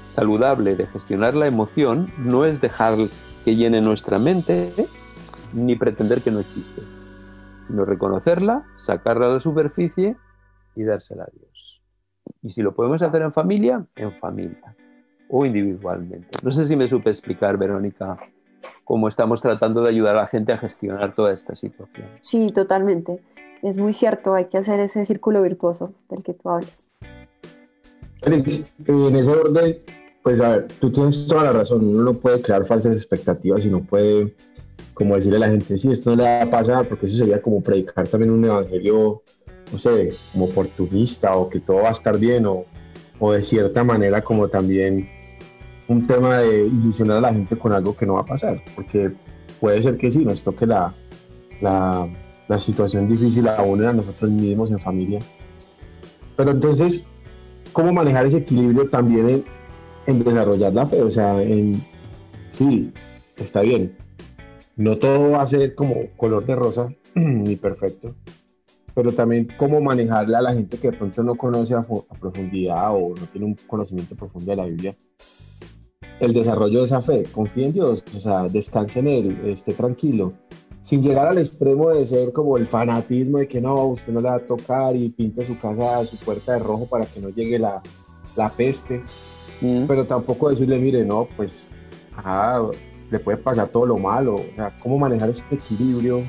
[0.10, 2.97] saludable de gestionar la emoción no es dejar
[3.43, 4.71] que llene nuestra mente
[5.53, 6.82] ni pretender que no existe,
[7.67, 10.15] sino reconocerla, sacarla a la superficie
[10.75, 11.82] y dársela a Dios.
[12.41, 14.75] Y si lo podemos hacer en familia, en familia
[15.29, 16.29] o individualmente.
[16.43, 18.17] No sé si me supe explicar, Verónica,
[18.84, 22.07] cómo estamos tratando de ayudar a la gente a gestionar toda esta situación.
[22.22, 23.22] Sí, totalmente.
[23.61, 26.86] Es muy cierto, hay que hacer ese círculo virtuoso del que tú hablas.
[28.22, 29.78] Félix, en ese orden,
[30.22, 33.70] pues a ver, tú tienes toda la razón, uno no puede crear falsas expectativas y
[33.70, 34.36] no puede,
[34.93, 37.41] como decirle a la gente, sí, esto no le va a pasar, porque eso sería
[37.41, 39.22] como predicar también un evangelio,
[39.72, 42.66] no sé, como oportunista o que todo va a estar bien o,
[43.20, 45.09] o de cierta manera como también
[45.88, 49.11] un tema de ilusionar a la gente con algo que no va a pasar, porque
[49.59, 50.93] puede ser que sí, nos toque la,
[51.61, 52.09] la,
[52.59, 55.19] situación difícil a uno y a nosotros mismos en familia.
[56.36, 57.07] Pero entonces,
[57.71, 59.43] ¿cómo manejar ese equilibrio también en,
[60.05, 61.84] en desarrollar la fe, o sea, en,
[62.51, 62.91] sí,
[63.38, 63.95] está bien.
[64.75, 68.15] No todo va a ser como color de rosa ni perfecto,
[68.93, 71.86] pero también cómo manejarla a la gente que de pronto no conoce a,
[72.19, 74.95] profundidad o no tiene un conocimiento profundo de la Biblia.
[76.24, 80.32] El desarrollo de esa fe, confía en Dios, o sea, descanse en Él, esté tranquilo,
[80.82, 84.30] sin llegar al extremo de ser como el fanatismo de que no, usted no le
[84.30, 87.59] va a tocar y pinte su casa, su puerta de rojo para que no llegue
[87.59, 87.82] la,
[88.38, 89.03] la peste,
[89.59, 89.84] mm.
[89.86, 91.74] pero tampoco decirle, mire, no, pues,
[93.11, 96.24] le puede pasar todo lo malo, o sea, cómo manejar ese equilibrio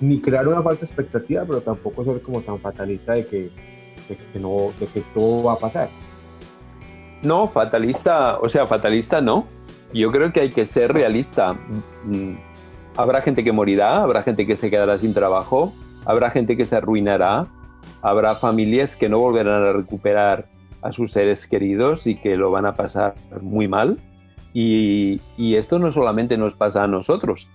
[0.00, 3.50] ni crear una falsa expectativa, pero tampoco ser como tan fatalista de que,
[4.40, 5.88] no, de que todo va a pasar.
[7.22, 9.46] No, fatalista, o sea, fatalista no.
[9.92, 11.54] Yo creo que hay que ser realista.
[12.04, 12.34] Mm,
[12.96, 15.72] habrá gente que morirá, habrá gente que se quedará sin trabajo,
[16.06, 17.46] habrá gente que se arruinará,
[18.02, 20.46] habrá familias que no volverán a recuperar
[20.82, 23.98] a sus seres queridos y que lo van a pasar muy mal.
[24.52, 27.48] Y, y esto no solamente nos pasa a nosotros,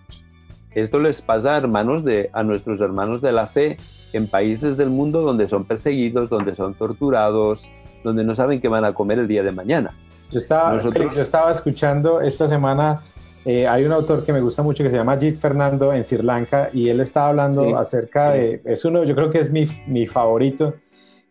[0.76, 3.78] esto les pasa a, hermanos de, a nuestros hermanos de la fe
[4.14, 7.70] en países del mundo donde son perseguidos, donde son torturados,
[8.04, 9.98] donde no saben qué van a comer el día de mañana.
[10.32, 13.02] Yo estaba, estaba escuchando esta semana,
[13.46, 16.24] eh, hay un autor que me gusta mucho que se llama Jit Fernando en Sri
[16.24, 20.08] Lanka y él estaba hablando acerca de, es uno, yo creo que es mi, mi
[20.08, 20.74] favorito,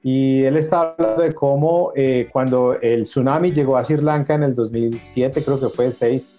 [0.03, 4.43] y él estaba hablando de cómo eh, cuando el tsunami llegó a Sri Lanka en
[4.43, 6.31] el 2007, creo que fue el 6,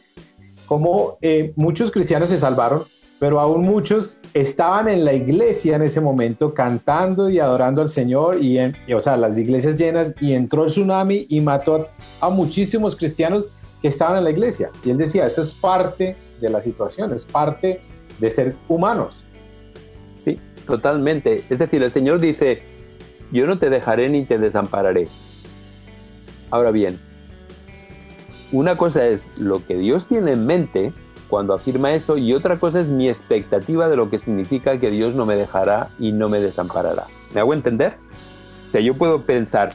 [0.66, 2.84] cómo eh, muchos cristianos se salvaron,
[3.20, 8.41] pero aún muchos estaban en la iglesia en ese momento cantando y adorando al Señor,
[8.41, 11.88] y, en, o sea, las iglesias llenas, y entró el tsunami y mató
[12.20, 13.49] a, muchísimos cristianos
[13.82, 14.70] que estaban en la iglesia.
[14.84, 17.80] Y él decía, eso es parte de la situación, es parte
[18.20, 19.24] de ser humanos.
[20.18, 21.43] Sí, totalmente.
[21.49, 22.63] Es decir, el Señor dice,
[23.32, 25.07] yo no te dejaré ni te desampararé.
[26.51, 26.99] Ahora bien,
[28.51, 30.91] una cosa es lo que Dios tiene en mente
[31.36, 35.16] cuando afirma eso y otra cosa es mi expectativa de lo que significa que Dios
[35.16, 37.08] no me dejará y no me desamparará.
[37.34, 37.98] ¿Me hago entender?
[38.70, 39.68] O sea, yo puedo pensar,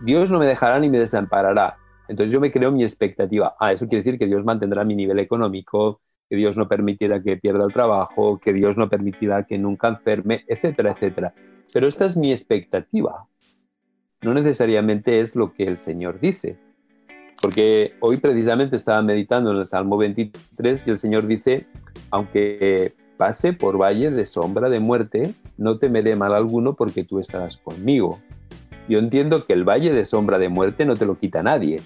[0.00, 1.76] Dios no me dejará ni me desamparará.
[2.08, 3.54] Entonces yo me creo mi expectativa.
[3.60, 7.36] Ah, eso quiere decir que Dios mantendrá mi nivel económico, que Dios no permitirá que
[7.36, 11.34] pierda el trabajo, que Dios no permitirá que nunca enferme, etcétera, etcétera.
[11.74, 13.26] Pero esta es mi expectativa.
[14.22, 16.56] No necesariamente es lo que el Señor dice.
[17.42, 21.66] Porque hoy precisamente estaba meditando en el Salmo 23 y el Señor dice,
[22.10, 27.56] aunque pase por valle de sombra de muerte, no temeré mal alguno porque tú estarás
[27.56, 28.18] conmigo.
[28.88, 31.80] Yo entiendo que el valle de sombra de muerte no te lo quita nadie.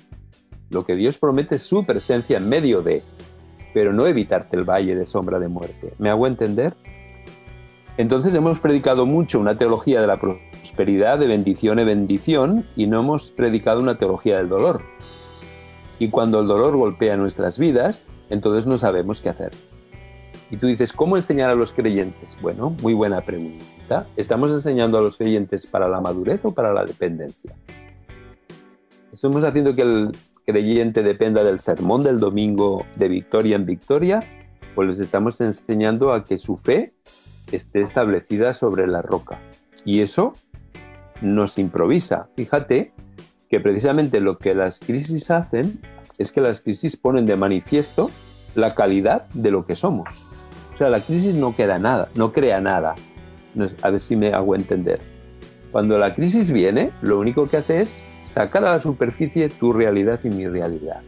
[0.71, 3.03] Lo que Dios promete es su presencia en medio de,
[3.75, 5.95] pero no evitarte el valle de sombra de muerte.
[5.99, 6.75] ¿Me hago entender?
[7.97, 13.01] Entonces hemos predicado mucho una teología de la prosperidad, de bendición y bendición, y no
[13.01, 14.83] hemos predicado una teología del dolor.
[16.01, 19.53] Y cuando el dolor golpea nuestras vidas, entonces no sabemos qué hacer.
[20.51, 22.39] Y tú dices, ¿cómo enseñar a los creyentes?
[22.41, 24.07] Bueno, muy buena pregunta.
[24.17, 27.55] ¿Estamos enseñando a los creyentes para la madurez o para la dependencia?
[29.13, 30.13] ¿Estamos haciendo que el
[30.47, 34.21] creyente dependa del sermón del domingo de victoria en victoria?
[34.77, 36.95] ¿O les estamos enseñando a que su fe
[37.53, 39.39] esté establecida sobre la roca?
[39.85, 40.33] Y eso
[41.21, 42.31] nos improvisa.
[42.37, 42.95] Fíjate
[43.51, 45.81] que precisamente lo que las crisis hacen
[46.19, 48.11] es que las crisis ponen de manifiesto
[48.55, 50.27] la calidad de lo que somos.
[50.73, 52.95] O sea, la crisis no queda nada, no crea nada.
[53.83, 55.01] A ver si me hago entender.
[55.73, 60.21] Cuando la crisis viene, lo único que hace es sacar a la superficie tu realidad
[60.23, 61.03] y mi realidad.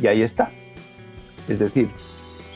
[0.00, 0.50] Y ahí está.
[1.48, 1.88] Es decir,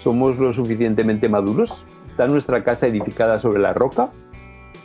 [0.00, 1.84] ¿somos lo suficientemente maduros?
[2.06, 4.10] ¿Está nuestra casa edificada sobre la roca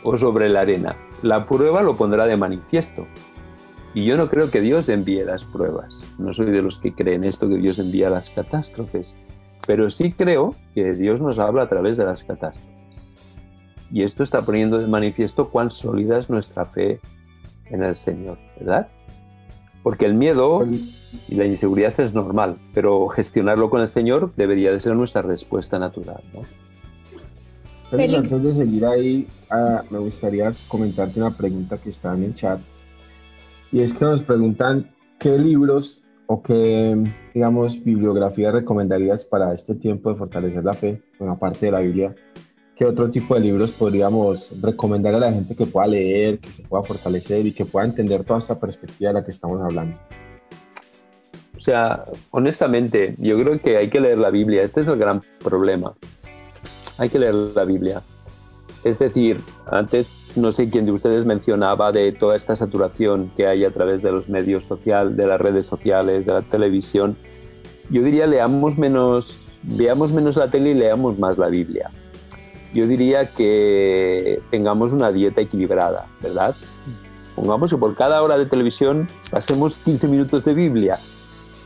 [0.02, 0.96] o sobre la arena?
[1.22, 3.06] La prueba lo pondrá de manifiesto.
[3.92, 6.04] Y yo no creo que Dios envíe las pruebas.
[6.18, 9.14] No soy de los que creen esto, que Dios envía las catástrofes.
[9.66, 13.12] Pero sí creo que Dios nos habla a través de las catástrofes.
[13.92, 17.00] Y esto está poniendo de manifiesto cuán sólida es nuestra fe
[17.66, 18.88] en el Señor, ¿verdad?
[19.82, 20.64] Porque el miedo
[21.28, 25.80] y la inseguridad es normal, pero gestionarlo con el Señor debería de ser nuestra respuesta
[25.80, 26.22] natural.
[26.32, 26.42] ¿no?
[27.90, 32.34] Pero antes de seguir ahí, ah, me gustaría comentarte una pregunta que está en el
[32.36, 32.60] chat
[33.72, 36.96] y es que nos preguntan qué libros o qué,
[37.34, 42.14] digamos, bibliografía recomendarías para este tiempo de fortalecer la fe, bueno, aparte de la Biblia.
[42.76, 46.62] ¿Qué otro tipo de libros podríamos recomendar a la gente que pueda leer, que se
[46.62, 49.98] pueda fortalecer y que pueda entender toda esta perspectiva de la que estamos hablando?
[51.54, 54.62] O sea, honestamente, yo creo que hay que leer la Biblia.
[54.62, 55.94] Este es el gran problema.
[56.96, 58.00] Hay que leer la Biblia.
[58.82, 63.64] Es decir, antes no sé quién de ustedes mencionaba de toda esta saturación que hay
[63.64, 67.16] a través de los medios sociales, de las redes sociales, de la televisión.
[67.90, 71.90] Yo diría leamos menos, veamos menos la tele y leamos más la Biblia.
[72.72, 76.54] Yo diría que tengamos una dieta equilibrada, ¿verdad?
[77.34, 80.98] Pongamos que por cada hora de televisión pasemos 15 minutos de Biblia,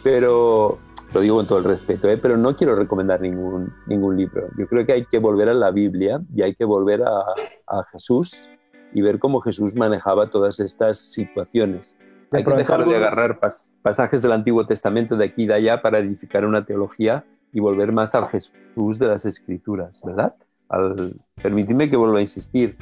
[0.02, 0.78] pero
[1.12, 2.16] lo digo con todo el respeto, ¿eh?
[2.16, 4.48] pero no quiero recomendar ningún, ningún libro.
[4.58, 7.20] Yo creo que hay que volver a la Biblia y hay que volver a,
[7.66, 8.48] a Jesús
[8.92, 11.96] y ver cómo Jesús manejaba todas estas situaciones.
[12.32, 15.82] Hay que dejar de agarrar pas- pasajes del Antiguo Testamento de aquí y de allá
[15.82, 20.34] para edificar una teología y volver más al Jesús de las Escrituras, ¿verdad?
[20.68, 22.76] Al, permitidme que vuelva a insistir,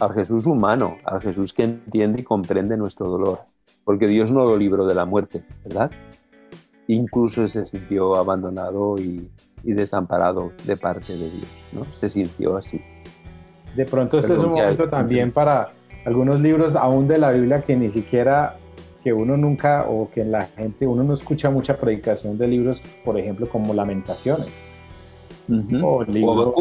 [0.00, 3.40] al Jesús humano, al Jesús que entiende y comprende nuestro dolor,
[3.84, 5.92] porque Dios no lo libró de la muerte, ¿verdad?
[6.92, 9.28] Incluso se sintió abandonado y,
[9.62, 11.86] y desamparado de parte de Dios, ¿no?
[12.00, 12.80] Se sintió así.
[13.76, 15.70] De pronto este es un momento también para
[16.04, 18.56] algunos libros aún de la Biblia que ni siquiera
[19.02, 23.18] que uno nunca o que la gente uno no escucha mucha predicación de libros, por
[23.18, 24.62] ejemplo, como Lamentaciones
[25.82, 26.54] o libros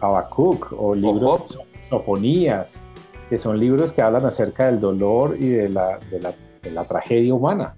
[0.00, 1.66] Habacuc, o libros Job.
[1.88, 2.86] Sofonías,
[3.28, 6.84] que son libros que hablan acerca del dolor y de la, de la, de la
[6.84, 7.74] tragedia humana.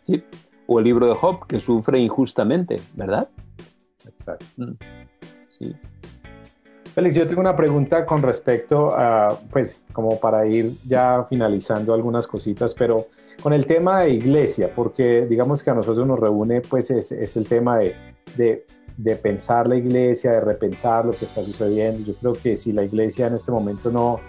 [0.00, 0.22] sí,
[0.72, 3.28] o el libro de Job, que sufre injustamente, ¿verdad?
[4.06, 4.46] Exacto.
[5.48, 5.74] Sí.
[6.94, 12.28] Félix, yo tengo una pregunta con respecto a, pues, como para ir ya finalizando algunas
[12.28, 13.08] cositas, pero
[13.42, 17.36] con el tema de iglesia, porque digamos que a nosotros nos reúne, pues, es, es
[17.36, 17.96] el tema de,
[18.36, 18.64] de,
[18.96, 22.04] de pensar la iglesia, de repensar lo que está sucediendo.
[22.04, 24.20] Yo creo que si la iglesia en este momento no,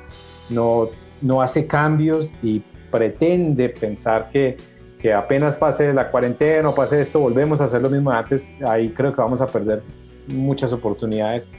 [0.49, 0.89] no,
[1.21, 4.57] no hace cambios y pretende pensar que,
[5.01, 8.55] que apenas pase la cuarentena o pase esto, volvemos a hacer lo mismo de antes,
[8.65, 9.81] ahí creo que vamos a perder
[10.27, 11.49] muchas oportunidades.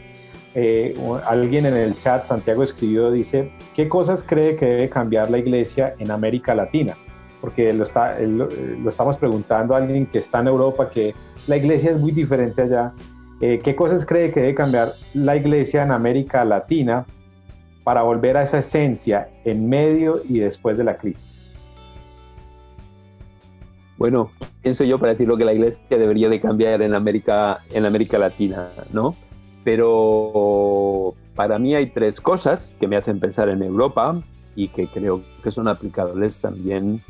[0.55, 5.39] Eh, alguien en el chat, Santiago escribió, dice, ¿qué cosas cree que debe cambiar la
[5.39, 6.95] iglesia en América Latina?
[7.41, 11.15] Porque lo, está, lo estamos preguntando a alguien que está en Europa, que
[11.49, 12.93] la iglesia es muy diferente allá.
[13.41, 17.05] Eh, ¿Qué cosas cree que debe cambiar la iglesia en América Latina
[17.83, 21.52] para volver a esa esencia en medio y después de la crisis?
[24.03, 24.33] Bueno,
[24.63, 28.19] pienso yo para decir lo que la iglesia debería de cambiar en América, en América
[28.19, 29.15] Latina, ¿no?
[29.63, 34.21] Pero para mí hay tres cosas que me hacen pensar en Europa
[34.57, 37.01] y que creo que son aplicables también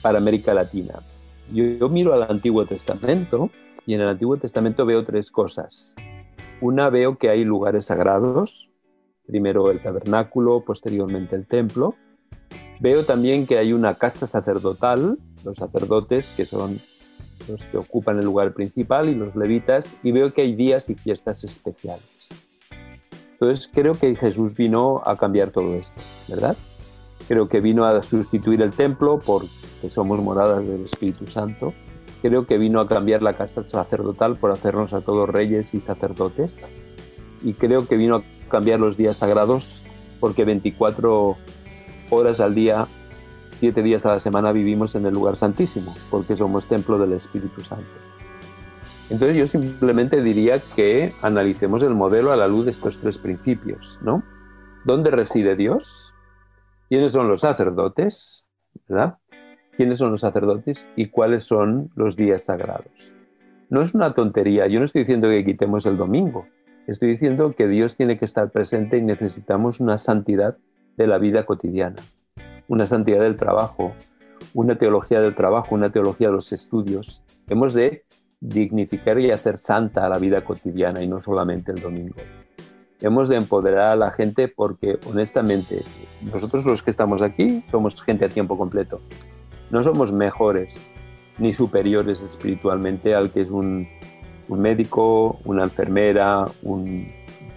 [0.00, 1.00] para América Latina.
[1.52, 3.50] Yo, yo miro al Antiguo Testamento
[3.84, 5.96] y en el Antiguo Testamento veo tres cosas.
[6.60, 8.70] Una veo que hay lugares sagrados,
[9.26, 11.96] primero el tabernáculo, posteriormente el templo.
[12.80, 16.80] Veo también que hay una casta sacerdotal, los sacerdotes que son
[17.48, 20.94] los que ocupan el lugar principal y los levitas, y veo que hay días y
[20.94, 22.28] fiestas especiales.
[23.32, 26.56] Entonces creo que Jesús vino a cambiar todo esto, ¿verdad?
[27.28, 29.48] Creo que vino a sustituir el templo porque
[29.90, 31.72] somos moradas del Espíritu Santo.
[32.22, 36.72] Creo que vino a cambiar la casta sacerdotal por hacernos a todos reyes y sacerdotes.
[37.44, 39.84] Y creo que vino a cambiar los días sagrados
[40.18, 41.36] porque 24
[42.10, 42.86] horas al día,
[43.46, 47.62] siete días a la semana vivimos en el lugar santísimo, porque somos templo del Espíritu
[47.62, 47.84] Santo.
[49.10, 53.98] Entonces yo simplemente diría que analicemos el modelo a la luz de estos tres principios,
[54.02, 54.22] ¿no?
[54.84, 56.14] ¿Dónde reside Dios?
[56.88, 58.46] ¿Quiénes son los sacerdotes?
[58.86, 59.18] ¿Verdad?
[59.76, 63.14] ¿Quiénes son los sacerdotes y cuáles son los días sagrados?
[63.70, 66.46] No es una tontería, yo no estoy diciendo que quitemos el domingo,
[66.86, 70.56] estoy diciendo que Dios tiene que estar presente y necesitamos una santidad
[70.98, 72.02] de la vida cotidiana,
[72.66, 73.94] una santidad del trabajo,
[74.52, 77.22] una teología del trabajo, una teología de los estudios.
[77.46, 78.04] Hemos de
[78.40, 82.16] dignificar y hacer santa la vida cotidiana y no solamente el domingo.
[83.00, 85.82] Hemos de empoderar a la gente porque honestamente
[86.32, 88.96] nosotros los que estamos aquí somos gente a tiempo completo.
[89.70, 90.90] No somos mejores
[91.38, 93.86] ni superiores espiritualmente al que es un,
[94.48, 97.06] un médico, una enfermera, un,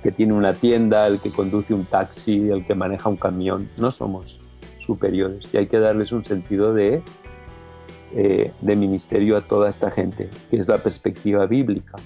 [0.02, 3.70] que tiene una tienda, el que conduce un taxi, el que maneja un camión.
[3.80, 4.40] No somos
[4.80, 7.04] superiores y hay que darles un sentido de,
[8.16, 11.98] eh, de ministerio a toda esta gente, que es la perspectiva bíblica.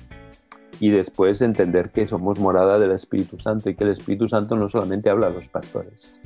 [0.79, 4.67] Y después entender que somos morada del Espíritu Santo y que el Espíritu Santo no
[4.67, 6.19] solamente habla a los pastores.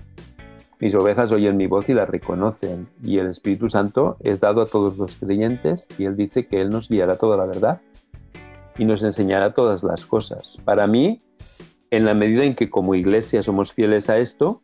[0.80, 2.88] Mis ovejas oyen mi voz y la reconocen.
[3.04, 6.70] Y el Espíritu Santo es dado a todos los creyentes y Él dice que Él
[6.70, 7.82] nos guiará toda la verdad
[8.78, 10.58] y nos enseñará todas las cosas.
[10.64, 11.22] Para mí,
[11.92, 14.62] en la medida en que como iglesia somos fieles a esto,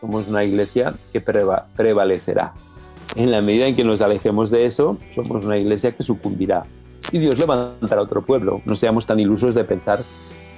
[0.00, 2.54] somos una iglesia que preva prevalecerá.
[3.16, 6.64] En la medida en que nos alejemos de eso, somos una iglesia que sucumbirá.
[7.12, 8.60] Y Dios levantará otro pueblo.
[8.64, 10.02] No seamos tan ilusos de pensar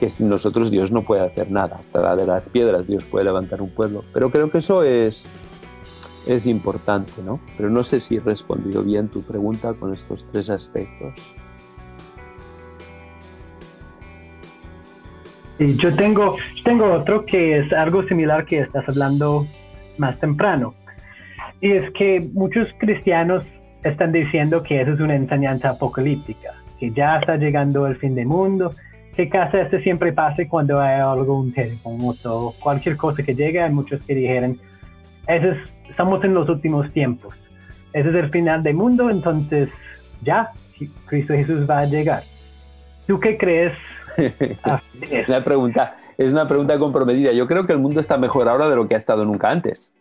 [0.00, 1.76] que sin nosotros Dios no puede hacer nada.
[1.76, 4.04] Hasta la de las piedras Dios puede levantar un pueblo.
[4.12, 5.28] Pero creo que eso es,
[6.26, 7.40] es importante, ¿no?
[7.56, 11.14] Pero no sé si he respondido bien tu pregunta con estos tres aspectos.
[15.58, 19.46] Y yo tengo, tengo otro que es algo similar que estás hablando
[19.98, 20.74] más temprano.
[21.60, 23.44] Y es que muchos cristianos
[23.82, 28.26] están diciendo que eso es una enseñanza apocalíptica, que ya está llegando el fin del
[28.26, 28.72] mundo,
[29.16, 33.62] que casi esto siempre pase cuando hay algún terremoto o cualquier cosa que llegue.
[33.62, 34.58] Hay muchos que dijeron,
[35.88, 37.34] estamos en los últimos tiempos.
[37.94, 39.70] Ese es el final del mundo, entonces
[40.22, 40.50] ya,
[41.06, 42.22] Cristo Jesús va a llegar.
[43.06, 43.72] ¿Tú qué crees?
[44.16, 47.32] Es, una pregunta, es una pregunta comprometida.
[47.32, 49.96] Yo creo que el mundo está mejor ahora de lo que ha estado nunca antes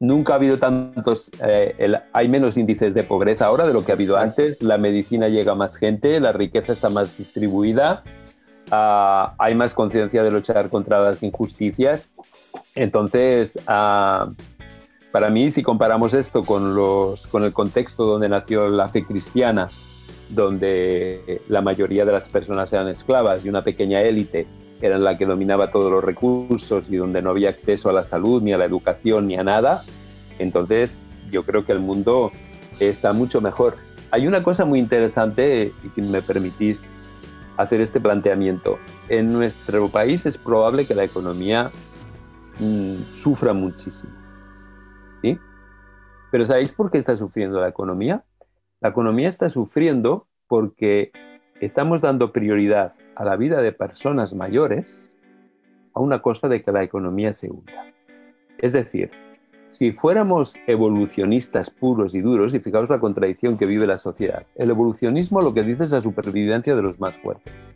[0.00, 3.94] nunca ha habido tantos, eh, hay menos índices de pobreza ahora de lo que ha
[3.94, 8.04] habido antes, la medicina llega a más gente, la riqueza está más distribuida,
[8.70, 12.12] ah, hay más conciencia de luchar contra las injusticias.
[12.74, 14.30] Entonces, ah,
[15.10, 19.68] para mí, si comparamos esto con, los, con el contexto donde nació la fe cristiana,
[20.28, 24.46] donde la mayoría de las personas eran esclavas y una pequeña élite
[24.80, 28.42] era la que dominaba todos los recursos y donde no había acceso a la salud,
[28.42, 29.82] ni a la educación, ni a nada,
[30.38, 32.32] entonces yo creo que el mundo
[32.78, 33.76] está mucho mejor.
[34.10, 36.92] Hay una cosa muy interesante, y si me permitís
[37.56, 41.70] hacer este planteamiento, en nuestro país es probable que la economía
[42.60, 44.12] mm, sufra muchísimo.
[45.20, 45.38] ¿sí?
[46.30, 48.22] Pero ¿sabéis por qué está sufriendo la economía?
[48.80, 51.10] La economía está sufriendo porque
[51.60, 55.16] estamos dando prioridad a la vida de personas mayores
[55.94, 57.92] a una costa de que la economía se hunda.
[58.58, 59.10] Es decir,
[59.66, 64.70] si fuéramos evolucionistas puros y duros, y fijaos la contradicción que vive la sociedad, el
[64.70, 67.74] evolucionismo lo que dice es la supervivencia de los más fuertes.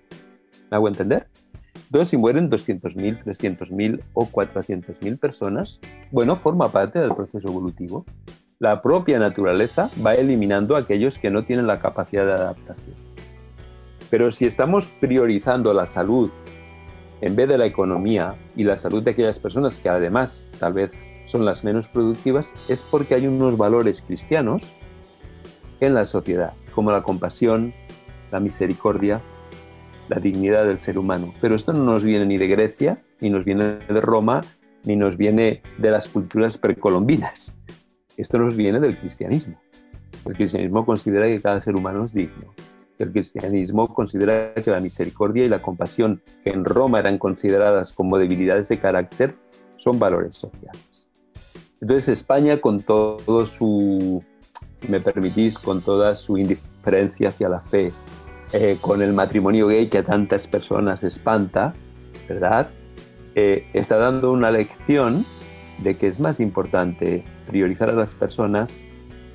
[0.71, 1.27] ¿Me hago entender?
[1.75, 5.81] Entonces, si mueren 200.000, 300.000 o 400.000 personas,
[6.13, 8.07] bueno, forma parte del proceso evolutivo.
[8.63, 12.95] La propia naturaleza va eliminando a aquellos que no tienen la capacidad de adaptación.
[14.09, 16.31] Pero si estamos priorizando la salud
[17.23, 20.93] en vez de la economía y la salud de aquellas personas que además tal vez
[21.27, 24.73] son las menos productivas, es porque hay unos valores cristianos
[25.81, 27.73] en la sociedad, como la compasión,
[28.31, 29.21] la misericordia,
[30.09, 31.35] la dignidad del ser humano.
[31.41, 34.43] Pero esto no nos viene ni de Grecia, ni nos viene de Roma,
[34.85, 37.57] ni nos viene de las culturas precolombinas.
[38.17, 39.61] Esto nos viene del cristianismo.
[40.25, 42.55] El cristianismo considera que cada ser humano es digno
[43.03, 48.19] el cristianismo considera que la misericordia y la compasión, que en Roma eran consideradas como
[48.19, 49.35] debilidades de carácter,
[49.77, 51.11] son valores sociales.
[51.81, 54.23] Entonces España, con todo su,
[54.81, 57.93] si me permitís, con toda su indiferencia hacia la fe,
[58.53, 61.75] eh, con el matrimonio gay que a tantas personas espanta,
[62.29, 62.69] ¿verdad?
[63.35, 65.25] Eh, está dando una lección
[65.79, 68.81] de que es más importante priorizar a las personas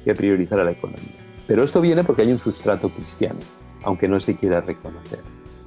[0.04, 1.22] que priorizar a la economía.
[1.46, 3.40] Pero esto viene porque hay un sustrato cristiano,
[3.84, 5.20] aunque no se quiera reconocer.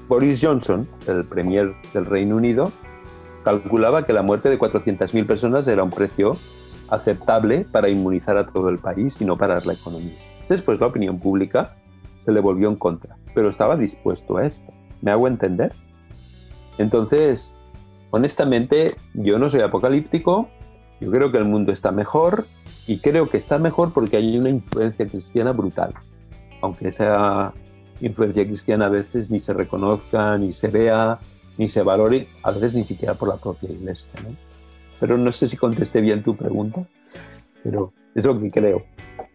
[0.08, 2.72] Boris Johnson, el premier del Reino Unido,
[3.44, 6.36] calculaba que la muerte de 400.000 personas era un precio
[6.88, 10.18] aceptable para inmunizar a todo el país y no parar la economía.
[10.48, 11.76] Después la opinión pública
[12.18, 14.72] se le volvió en contra, pero estaba dispuesto a esto.
[15.00, 15.72] ¿Me hago entender?
[16.78, 17.56] Entonces,
[18.10, 20.48] honestamente, yo no soy apocalíptico,
[21.00, 22.44] yo creo que el mundo está mejor,
[22.90, 25.94] y creo que está mejor porque hay una influencia cristiana brutal.
[26.60, 27.52] Aunque esa
[28.00, 31.18] influencia cristiana a veces ni se reconozca, ni se vea,
[31.56, 34.10] ni se valore, a veces ni siquiera por la propia iglesia.
[34.20, 34.34] ¿no?
[34.98, 36.84] Pero no sé si contesté bien tu pregunta,
[37.62, 38.82] pero es lo que creo.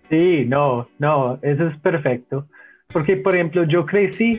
[0.10, 2.48] Sí, no, no, eso es perfecto.
[2.92, 4.38] Porque, por ejemplo, yo crecí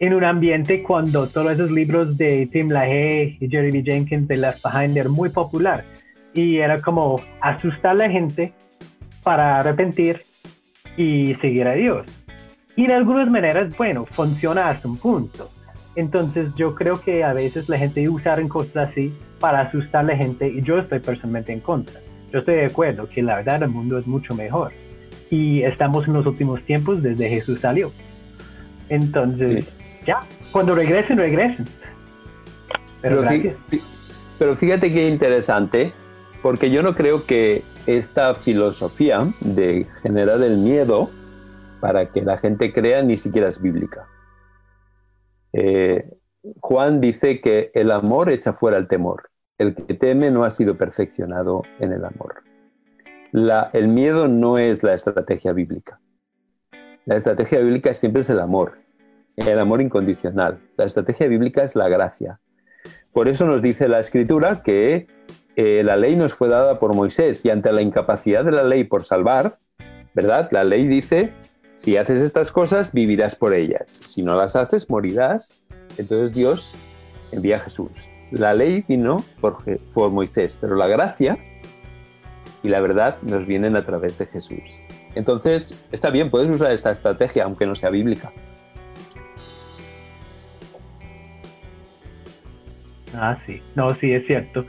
[0.00, 3.82] en un ambiente cuando todos esos libros de Tim LaHaye y Jerry B.
[3.82, 5.82] Jenkins de Left Behind eran muy popular
[6.34, 8.52] y era como asustar a la gente
[9.22, 10.20] para arrepentir
[10.96, 12.06] y seguir a Dios.
[12.76, 15.50] Y de algunas maneras, bueno, funciona hasta un punto.
[15.96, 20.16] Entonces yo creo que a veces la gente usa cosas así para asustar a la
[20.16, 22.00] gente y yo estoy personalmente en contra.
[22.32, 24.72] Yo estoy de acuerdo que la verdad el mundo es mucho mejor
[25.30, 27.92] y estamos en los últimos tiempos desde Jesús salió.
[28.88, 29.66] Entonces,
[30.04, 30.20] ya,
[30.50, 31.66] cuando regresen, regresen.
[33.00, 33.52] Pero, pero,
[34.38, 35.92] pero fíjate qué interesante
[36.44, 41.08] porque yo no creo que esta filosofía de generar el miedo
[41.80, 44.06] para que la gente crea ni siquiera es bíblica.
[45.54, 46.06] Eh,
[46.60, 49.30] Juan dice que el amor echa fuera el temor.
[49.56, 52.42] El que teme no ha sido perfeccionado en el amor.
[53.72, 55.98] el miedo no es la estrategia bíblica.
[57.06, 58.80] La estrategia bíblica siempre es el amor.
[59.36, 60.60] el amor incondicional.
[60.76, 62.38] La estrategia bíblica es la gracia.
[63.14, 65.06] Por eso nos dice la escritura que
[65.56, 68.84] eh, la ley nos fue dada por Moisés y ante la incapacidad de la ley
[68.84, 69.58] por salvar,
[70.14, 70.48] ¿verdad?
[70.52, 71.32] La ley dice,
[71.74, 73.88] si haces estas cosas, vivirás por ellas.
[73.88, 75.62] Si no las haces, morirás.
[75.98, 76.74] Entonces Dios
[77.32, 78.08] envía a Jesús.
[78.30, 79.58] La ley vino por,
[79.92, 81.38] por Moisés, pero la gracia
[82.62, 84.82] y la verdad nos vienen a través de Jesús.
[85.14, 88.32] Entonces, está bien, puedes usar esta estrategia, aunque no sea bíblica.
[93.14, 93.62] Ah, sí.
[93.76, 94.64] No, sí, es cierto.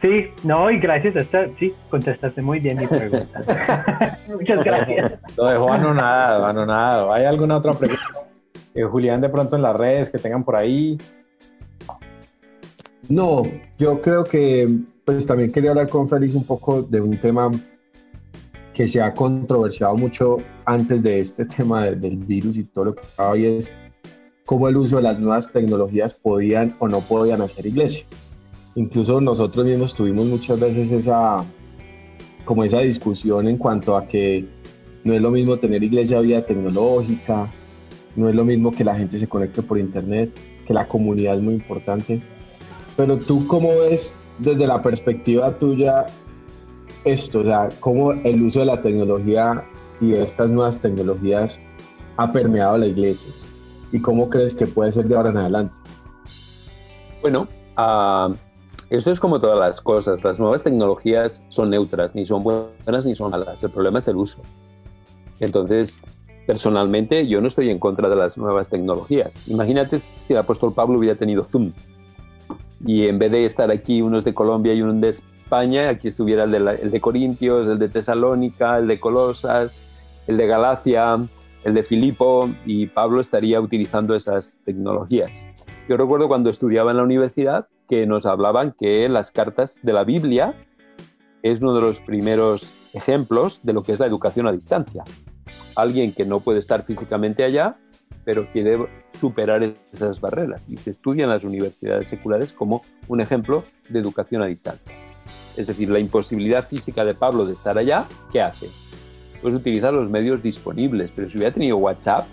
[0.00, 4.18] Sí, no, y gracias a esta, sí, contestaste muy bien mi pregunta.
[4.28, 5.14] Muchas gracias.
[5.36, 7.12] Lo dejó anonadado, anonado.
[7.12, 8.02] ¿Hay alguna otra pregunta?
[8.74, 10.96] Eh, Julián, de pronto en las redes que tengan por ahí.
[13.08, 13.42] No,
[13.78, 14.68] yo creo que
[15.04, 17.50] pues también quería hablar con Félix un poco de un tema
[18.72, 23.02] que se ha controversiado mucho antes de este tema del virus y todo lo que
[23.18, 23.72] hoy es
[24.46, 28.06] cómo el uso de las nuevas tecnologías podían o no podían hacer iglesia.
[28.74, 31.44] Incluso nosotros mismos tuvimos muchas veces esa,
[32.44, 34.44] como esa discusión en cuanto a que
[35.04, 37.48] no es lo mismo tener iglesia vía tecnológica,
[38.16, 40.30] no es lo mismo que la gente se conecte por internet,
[40.66, 42.20] que la comunidad es muy importante.
[42.96, 46.06] Pero tú cómo ves desde la perspectiva tuya
[47.04, 49.64] esto, o sea, cómo el uso de la tecnología
[50.00, 51.60] y de estas nuevas tecnologías
[52.16, 53.32] ha permeado la iglesia
[53.92, 55.74] y cómo crees que puede ser de ahora en adelante.
[57.22, 57.48] Bueno,
[57.78, 58.34] uh,
[58.90, 60.22] esto es como todas las cosas.
[60.24, 63.62] Las nuevas tecnologías son neutras, ni son buenas ni son malas.
[63.62, 64.42] El problema es el uso.
[65.38, 66.02] Entonces,
[66.44, 69.48] personalmente, yo no estoy en contra de las nuevas tecnologías.
[69.48, 71.72] Imagínate si el apóstol Pablo hubiera tenido Zoom
[72.84, 76.44] y en vez de estar aquí unos de Colombia y uno de España, aquí estuviera
[76.44, 79.86] el de, el de Corintios, el de Tesalónica, el de Colosas,
[80.26, 81.18] el de Galacia,
[81.62, 85.48] el de Filipo y Pablo estaría utilizando esas tecnologías.
[85.88, 90.04] Yo recuerdo cuando estudiaba en la universidad que nos hablaban que las cartas de la
[90.04, 90.54] Biblia
[91.42, 95.04] es uno de los primeros ejemplos de lo que es la educación a distancia.
[95.74, 97.76] Alguien que no puede estar físicamente allá,
[98.24, 98.86] pero quiere
[99.18, 104.42] superar esas barreras y se estudia en las universidades seculares como un ejemplo de educación
[104.42, 104.94] a distancia.
[105.56, 108.68] Es decir, la imposibilidad física de Pablo de estar allá, ¿qué hace?
[109.42, 112.26] Pues utilizar los medios disponibles, pero si hubiera tenido WhatsApp,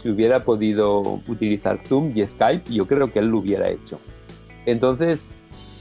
[0.00, 4.00] si hubiera podido utilizar Zoom y Skype, yo creo que él lo hubiera hecho.
[4.64, 5.30] Entonces,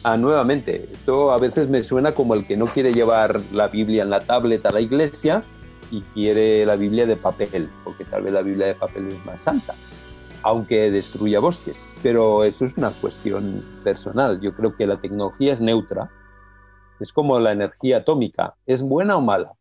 [0.03, 4.03] ah, nuevamente, esto a veces me suena como el que no quiere llevar la Biblia
[4.03, 5.41] en la tablet a la iglesia
[5.89, 9.41] y quiere la Biblia de papel, porque tal vez la Biblia de papel es más
[9.41, 9.73] santa,
[10.43, 11.87] aunque destruya bosques.
[12.03, 14.41] Pero eso es una cuestión personal.
[14.41, 16.09] Yo creo que la tecnología es neutra.
[16.99, 18.55] Es como la energía atómica.
[18.65, 19.53] ¿Es buena o mala?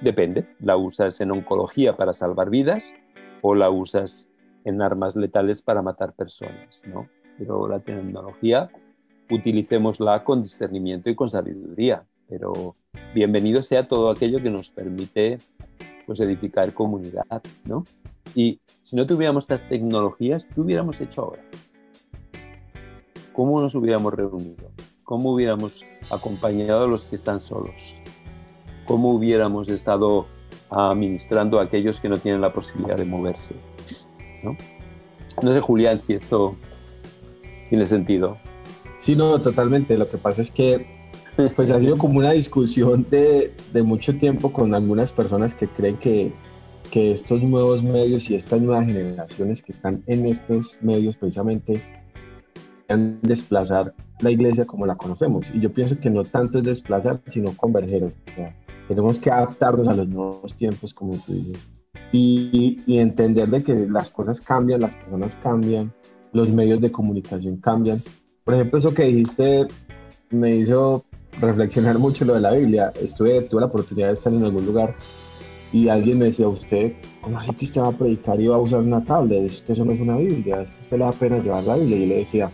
[0.00, 0.48] Depende.
[0.60, 2.94] La usas en oncología para salvar vidas
[3.42, 4.30] o la usas
[4.64, 7.08] en armas letales para matar personas, ¿no?
[7.38, 8.68] pero la tecnología
[9.30, 12.04] utilicémosla con discernimiento y con sabiduría.
[12.28, 12.74] Pero
[13.14, 15.38] bienvenido sea todo aquello que nos permite
[16.04, 17.84] pues, edificar comunidad, ¿no?
[18.34, 21.42] Y si no tuviéramos estas tecnologías, ¿qué hubiéramos hecho ahora?
[23.32, 24.70] ¿Cómo nos hubiéramos reunido?
[25.04, 28.02] ¿Cómo hubiéramos acompañado a los que están solos?
[28.84, 30.26] ¿Cómo hubiéramos estado
[30.70, 33.54] administrando a aquellos que no tienen la posibilidad de moverse?
[34.42, 34.56] ¿no?
[35.52, 36.54] sé, Julián, si esto
[37.68, 38.38] tiene sentido.
[38.98, 39.96] Sí, no, totalmente.
[39.96, 40.86] Lo que pasa es que
[41.54, 45.96] pues ha sido como una discusión de, de mucho tiempo con algunas personas que creen
[45.96, 46.32] que,
[46.90, 51.80] que, estos nuevos medios y estas nuevas generaciones que están en estos medios precisamente
[52.88, 55.50] van desplazar la iglesia como la conocemos.
[55.54, 58.04] Y yo pienso que no tanto es desplazar, sino converger.
[58.04, 58.56] O sea,
[58.88, 61.62] tenemos que adaptarnos a los nuevos tiempos, como tú dices,
[62.12, 65.92] y, y entender de que las cosas cambian, las personas cambian,
[66.32, 68.02] los medios de comunicación cambian.
[68.44, 69.68] Por ejemplo, eso que dijiste
[70.30, 71.04] me hizo
[71.40, 72.92] reflexionar mucho lo de la Biblia.
[73.00, 74.94] Estuve, tuve la oportunidad de estar en algún lugar
[75.72, 78.58] y alguien me decía, usted, ¿cómo así que usted va a predicar y va a
[78.58, 79.44] usar una tablet?
[79.44, 81.76] Es que eso no es una Biblia, es que usted le da pena llevar la
[81.76, 81.96] Biblia.
[81.96, 82.50] Y yo le decía,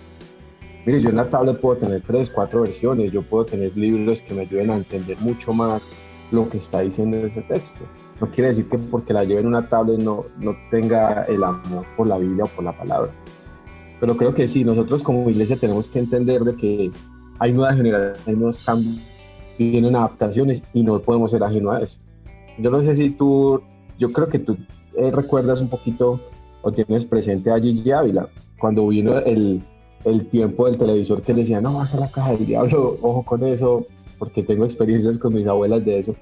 [0.85, 4.35] mire, yo en la tablet puedo tener tres, cuatro versiones, yo puedo tener libros que
[4.35, 5.82] me ayuden a entender mucho más
[6.31, 7.85] lo que está diciendo ese texto.
[8.20, 11.85] No quiere decir que porque la lleve en una tablet no, no tenga el amor
[11.97, 13.11] por la Biblia o por la palabra.
[14.01, 16.91] Pero creo que sí, nosotros como iglesia tenemos que entender de que
[17.39, 18.99] hay nuevas generaciones, hay nuevos cambios,
[19.59, 21.99] vienen adaptaciones y no podemos ser ajenos a eso.
[22.59, 23.62] Yo no sé si tú,
[23.99, 24.57] yo creo que tú
[24.97, 26.20] eh, recuerdas un poquito
[26.62, 29.62] o tienes presente a Gigi Ávila, cuando vino el,
[30.05, 33.45] el tiempo del televisor que decía, no, vas a la caja del diablo, ojo con
[33.45, 33.87] eso,
[34.19, 36.17] porque tengo experiencias con mis abuelas de eso.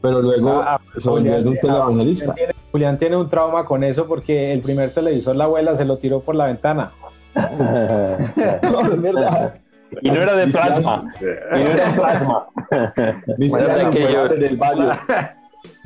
[0.00, 2.34] pero luego ah, se volvió un televangelista.
[2.70, 6.20] Julián tiene, un trauma con eso porque el primer televisor la abuela se lo tiró
[6.20, 6.92] por la ventana.
[7.34, 9.54] no, es verdad.
[10.00, 11.12] Y no era de plasma.
[11.20, 12.46] Y no era de plasma.
[13.36, 14.26] Cristian que yo...
[14.26, 14.90] en el baño.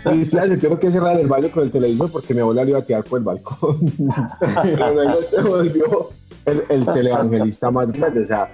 [0.05, 2.79] Cristian se tuvo que cerrar el baño con el televisor porque mi abuela le iba
[2.79, 3.79] a tirar por el balcón.
[4.63, 6.11] Pero luego se volvió
[6.45, 8.23] el, el televangelista más grande.
[8.23, 8.49] O sea,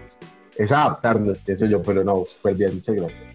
[0.56, 3.32] es adaptarnos, eso yo, pero no, súper bien, muchas gracias.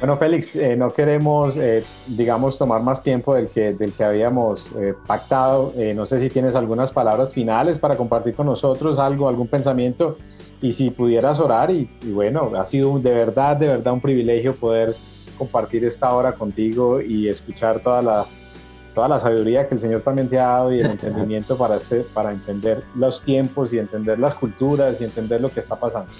[0.00, 4.72] Bueno, Félix, eh, no queremos, eh, digamos, tomar más tiempo del que, del que habíamos
[4.72, 5.74] eh, pactado.
[5.94, 10.16] no sé si tienes algunas palabras finales para compartir con nosotros, algo, algún pensamiento,
[10.62, 11.70] y si pudieras orar.
[11.70, 14.96] Y, y, bueno, ha sido de verdad, de verdad un privilegio poder
[15.36, 18.49] compartir esta hora contigo y escuchar todas las,
[18.94, 22.00] toda la sabiduría que el Señor también te ha dado y el entendimiento para, este,
[22.00, 26.10] para entender los tiempos y entender las culturas y entender lo que está pasando.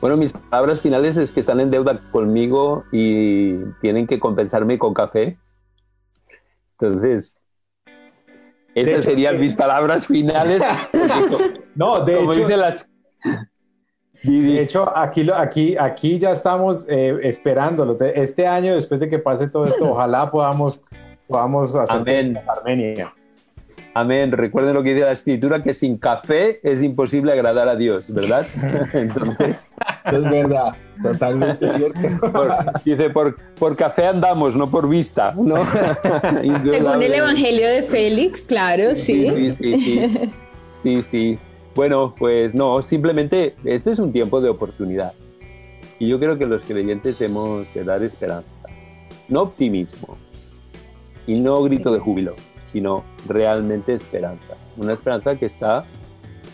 [0.00, 4.94] Bueno, mis palabras finales es que están en deuda conmigo y tienen que compensarme con
[4.94, 5.38] café.
[6.78, 7.38] Entonces,
[8.74, 10.62] esas serían mis palabras finales.
[11.74, 12.90] no, de hecho, las...
[14.22, 17.98] de hecho, aquí, aquí, aquí ya estamos eh, esperándolo.
[18.00, 20.82] Este año, después de que pase todo esto, ojalá podamos,
[21.30, 22.38] podamos hacer Amén.
[22.46, 23.14] Armenia.
[23.94, 24.32] Amén.
[24.32, 28.46] Recuerden lo que dice la escritura, que sin café es imposible agradar a Dios, ¿verdad?
[28.92, 29.74] Entonces...
[30.04, 32.00] Es verdad, totalmente cierto.
[32.84, 35.56] dice, por, por, café andamos, no por vista, ¿no?
[36.72, 39.28] Según el Evangelio de Félix, claro, sí.
[39.28, 40.32] Sí, sí, sí.
[40.82, 41.38] Sí, sí.
[41.74, 45.12] Bueno, pues no, simplemente este es un tiempo de oportunidad.
[45.98, 48.48] Y yo creo que los creyentes hemos de dar esperanza,
[49.28, 50.16] no optimismo
[51.30, 52.34] y no grito de júbilo
[52.70, 54.54] sino realmente esperanza.
[54.76, 55.84] Una esperanza que está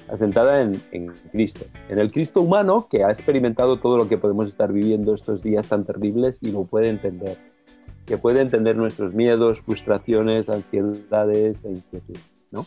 [0.09, 4.73] asentada en, Cristo, en el Cristo humano que ha experimentado todo lo que podemos estar
[4.73, 7.37] viviendo estos días tan terribles y lo puede entender,
[8.07, 12.65] que puede entender nuestros miedos, frustraciones, ansiedades e inquietudes, ¿no?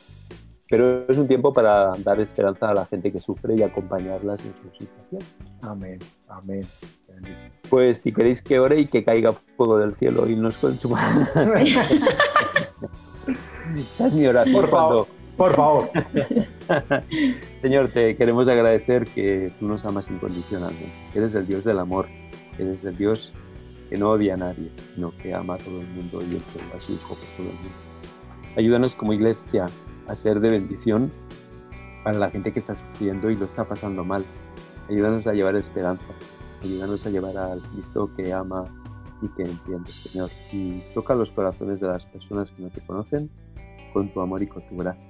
[0.69, 4.53] Pero es un tiempo para dar esperanza a la gente que sufre y acompañarlas en
[4.55, 5.21] su situación.
[5.63, 5.97] Amén,
[6.27, 6.61] amén.
[7.69, 11.27] Pues si queréis que ore y que caiga fuego del cielo y nos consuma.
[13.99, 14.61] Es mi oración.
[14.61, 15.07] Por favor.
[15.37, 15.89] Por favor.
[17.61, 20.91] Señor, te queremos agradecer que tú nos amas incondicionalmente.
[21.13, 22.07] Eres el Dios del amor.
[22.57, 23.31] Eres el Dios
[23.89, 26.79] que no odia a nadie, sino que ama a todo el mundo y entrega a
[26.79, 27.77] su Hijo por todo el mundo.
[28.57, 29.67] Ayúdanos como iglesia
[30.09, 31.11] a ser de bendición
[32.03, 34.25] para la gente que está sufriendo y lo está pasando mal.
[34.89, 36.03] Ayúdanos a llevar esperanza.
[36.63, 38.65] Ayúdanos a llevar al Cristo que ama
[39.21, 40.31] y que entiende, Señor.
[40.51, 43.29] Y toca los corazones de las personas que no te conocen
[43.93, 45.01] con tu amor y con tu gracia.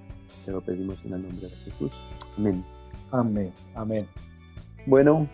[0.45, 2.04] Te lo pedimos en el nombre de Jesús.
[2.38, 2.64] Amén.
[3.12, 3.54] Amén.
[3.76, 4.08] Amén.
[4.86, 5.30] Bueno,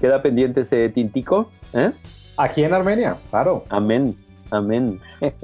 [0.00, 1.50] queda pendiente ese tintico.
[1.72, 1.92] ¿eh?
[2.36, 3.64] Aquí en Armenia, claro.
[3.68, 4.16] Amén.
[4.50, 5.00] Amén.
[5.20, 5.34] en,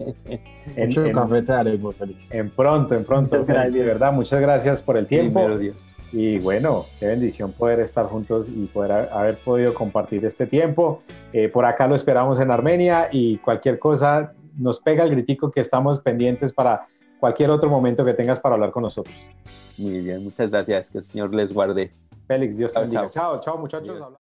[0.77, 0.93] en,
[2.31, 3.45] en pronto, en pronto.
[3.45, 5.57] de verdad, muchas gracias por el tiempo.
[5.59, 5.77] Dios.
[6.13, 11.03] Y bueno, qué bendición poder estar juntos y poder haber podido compartir este tiempo.
[11.33, 15.59] Eh, por acá lo esperamos en Armenia y cualquier cosa nos pega el gritico que
[15.59, 16.87] estamos pendientes para
[17.19, 19.29] cualquier otro momento que tengas para hablar con nosotros.
[19.77, 20.91] Muy bien, muchas gracias.
[20.91, 21.91] Que el Señor les guarde.
[22.29, 23.09] Félix, Dios te bendiga.
[23.09, 24.05] Chao, chao, muchachos.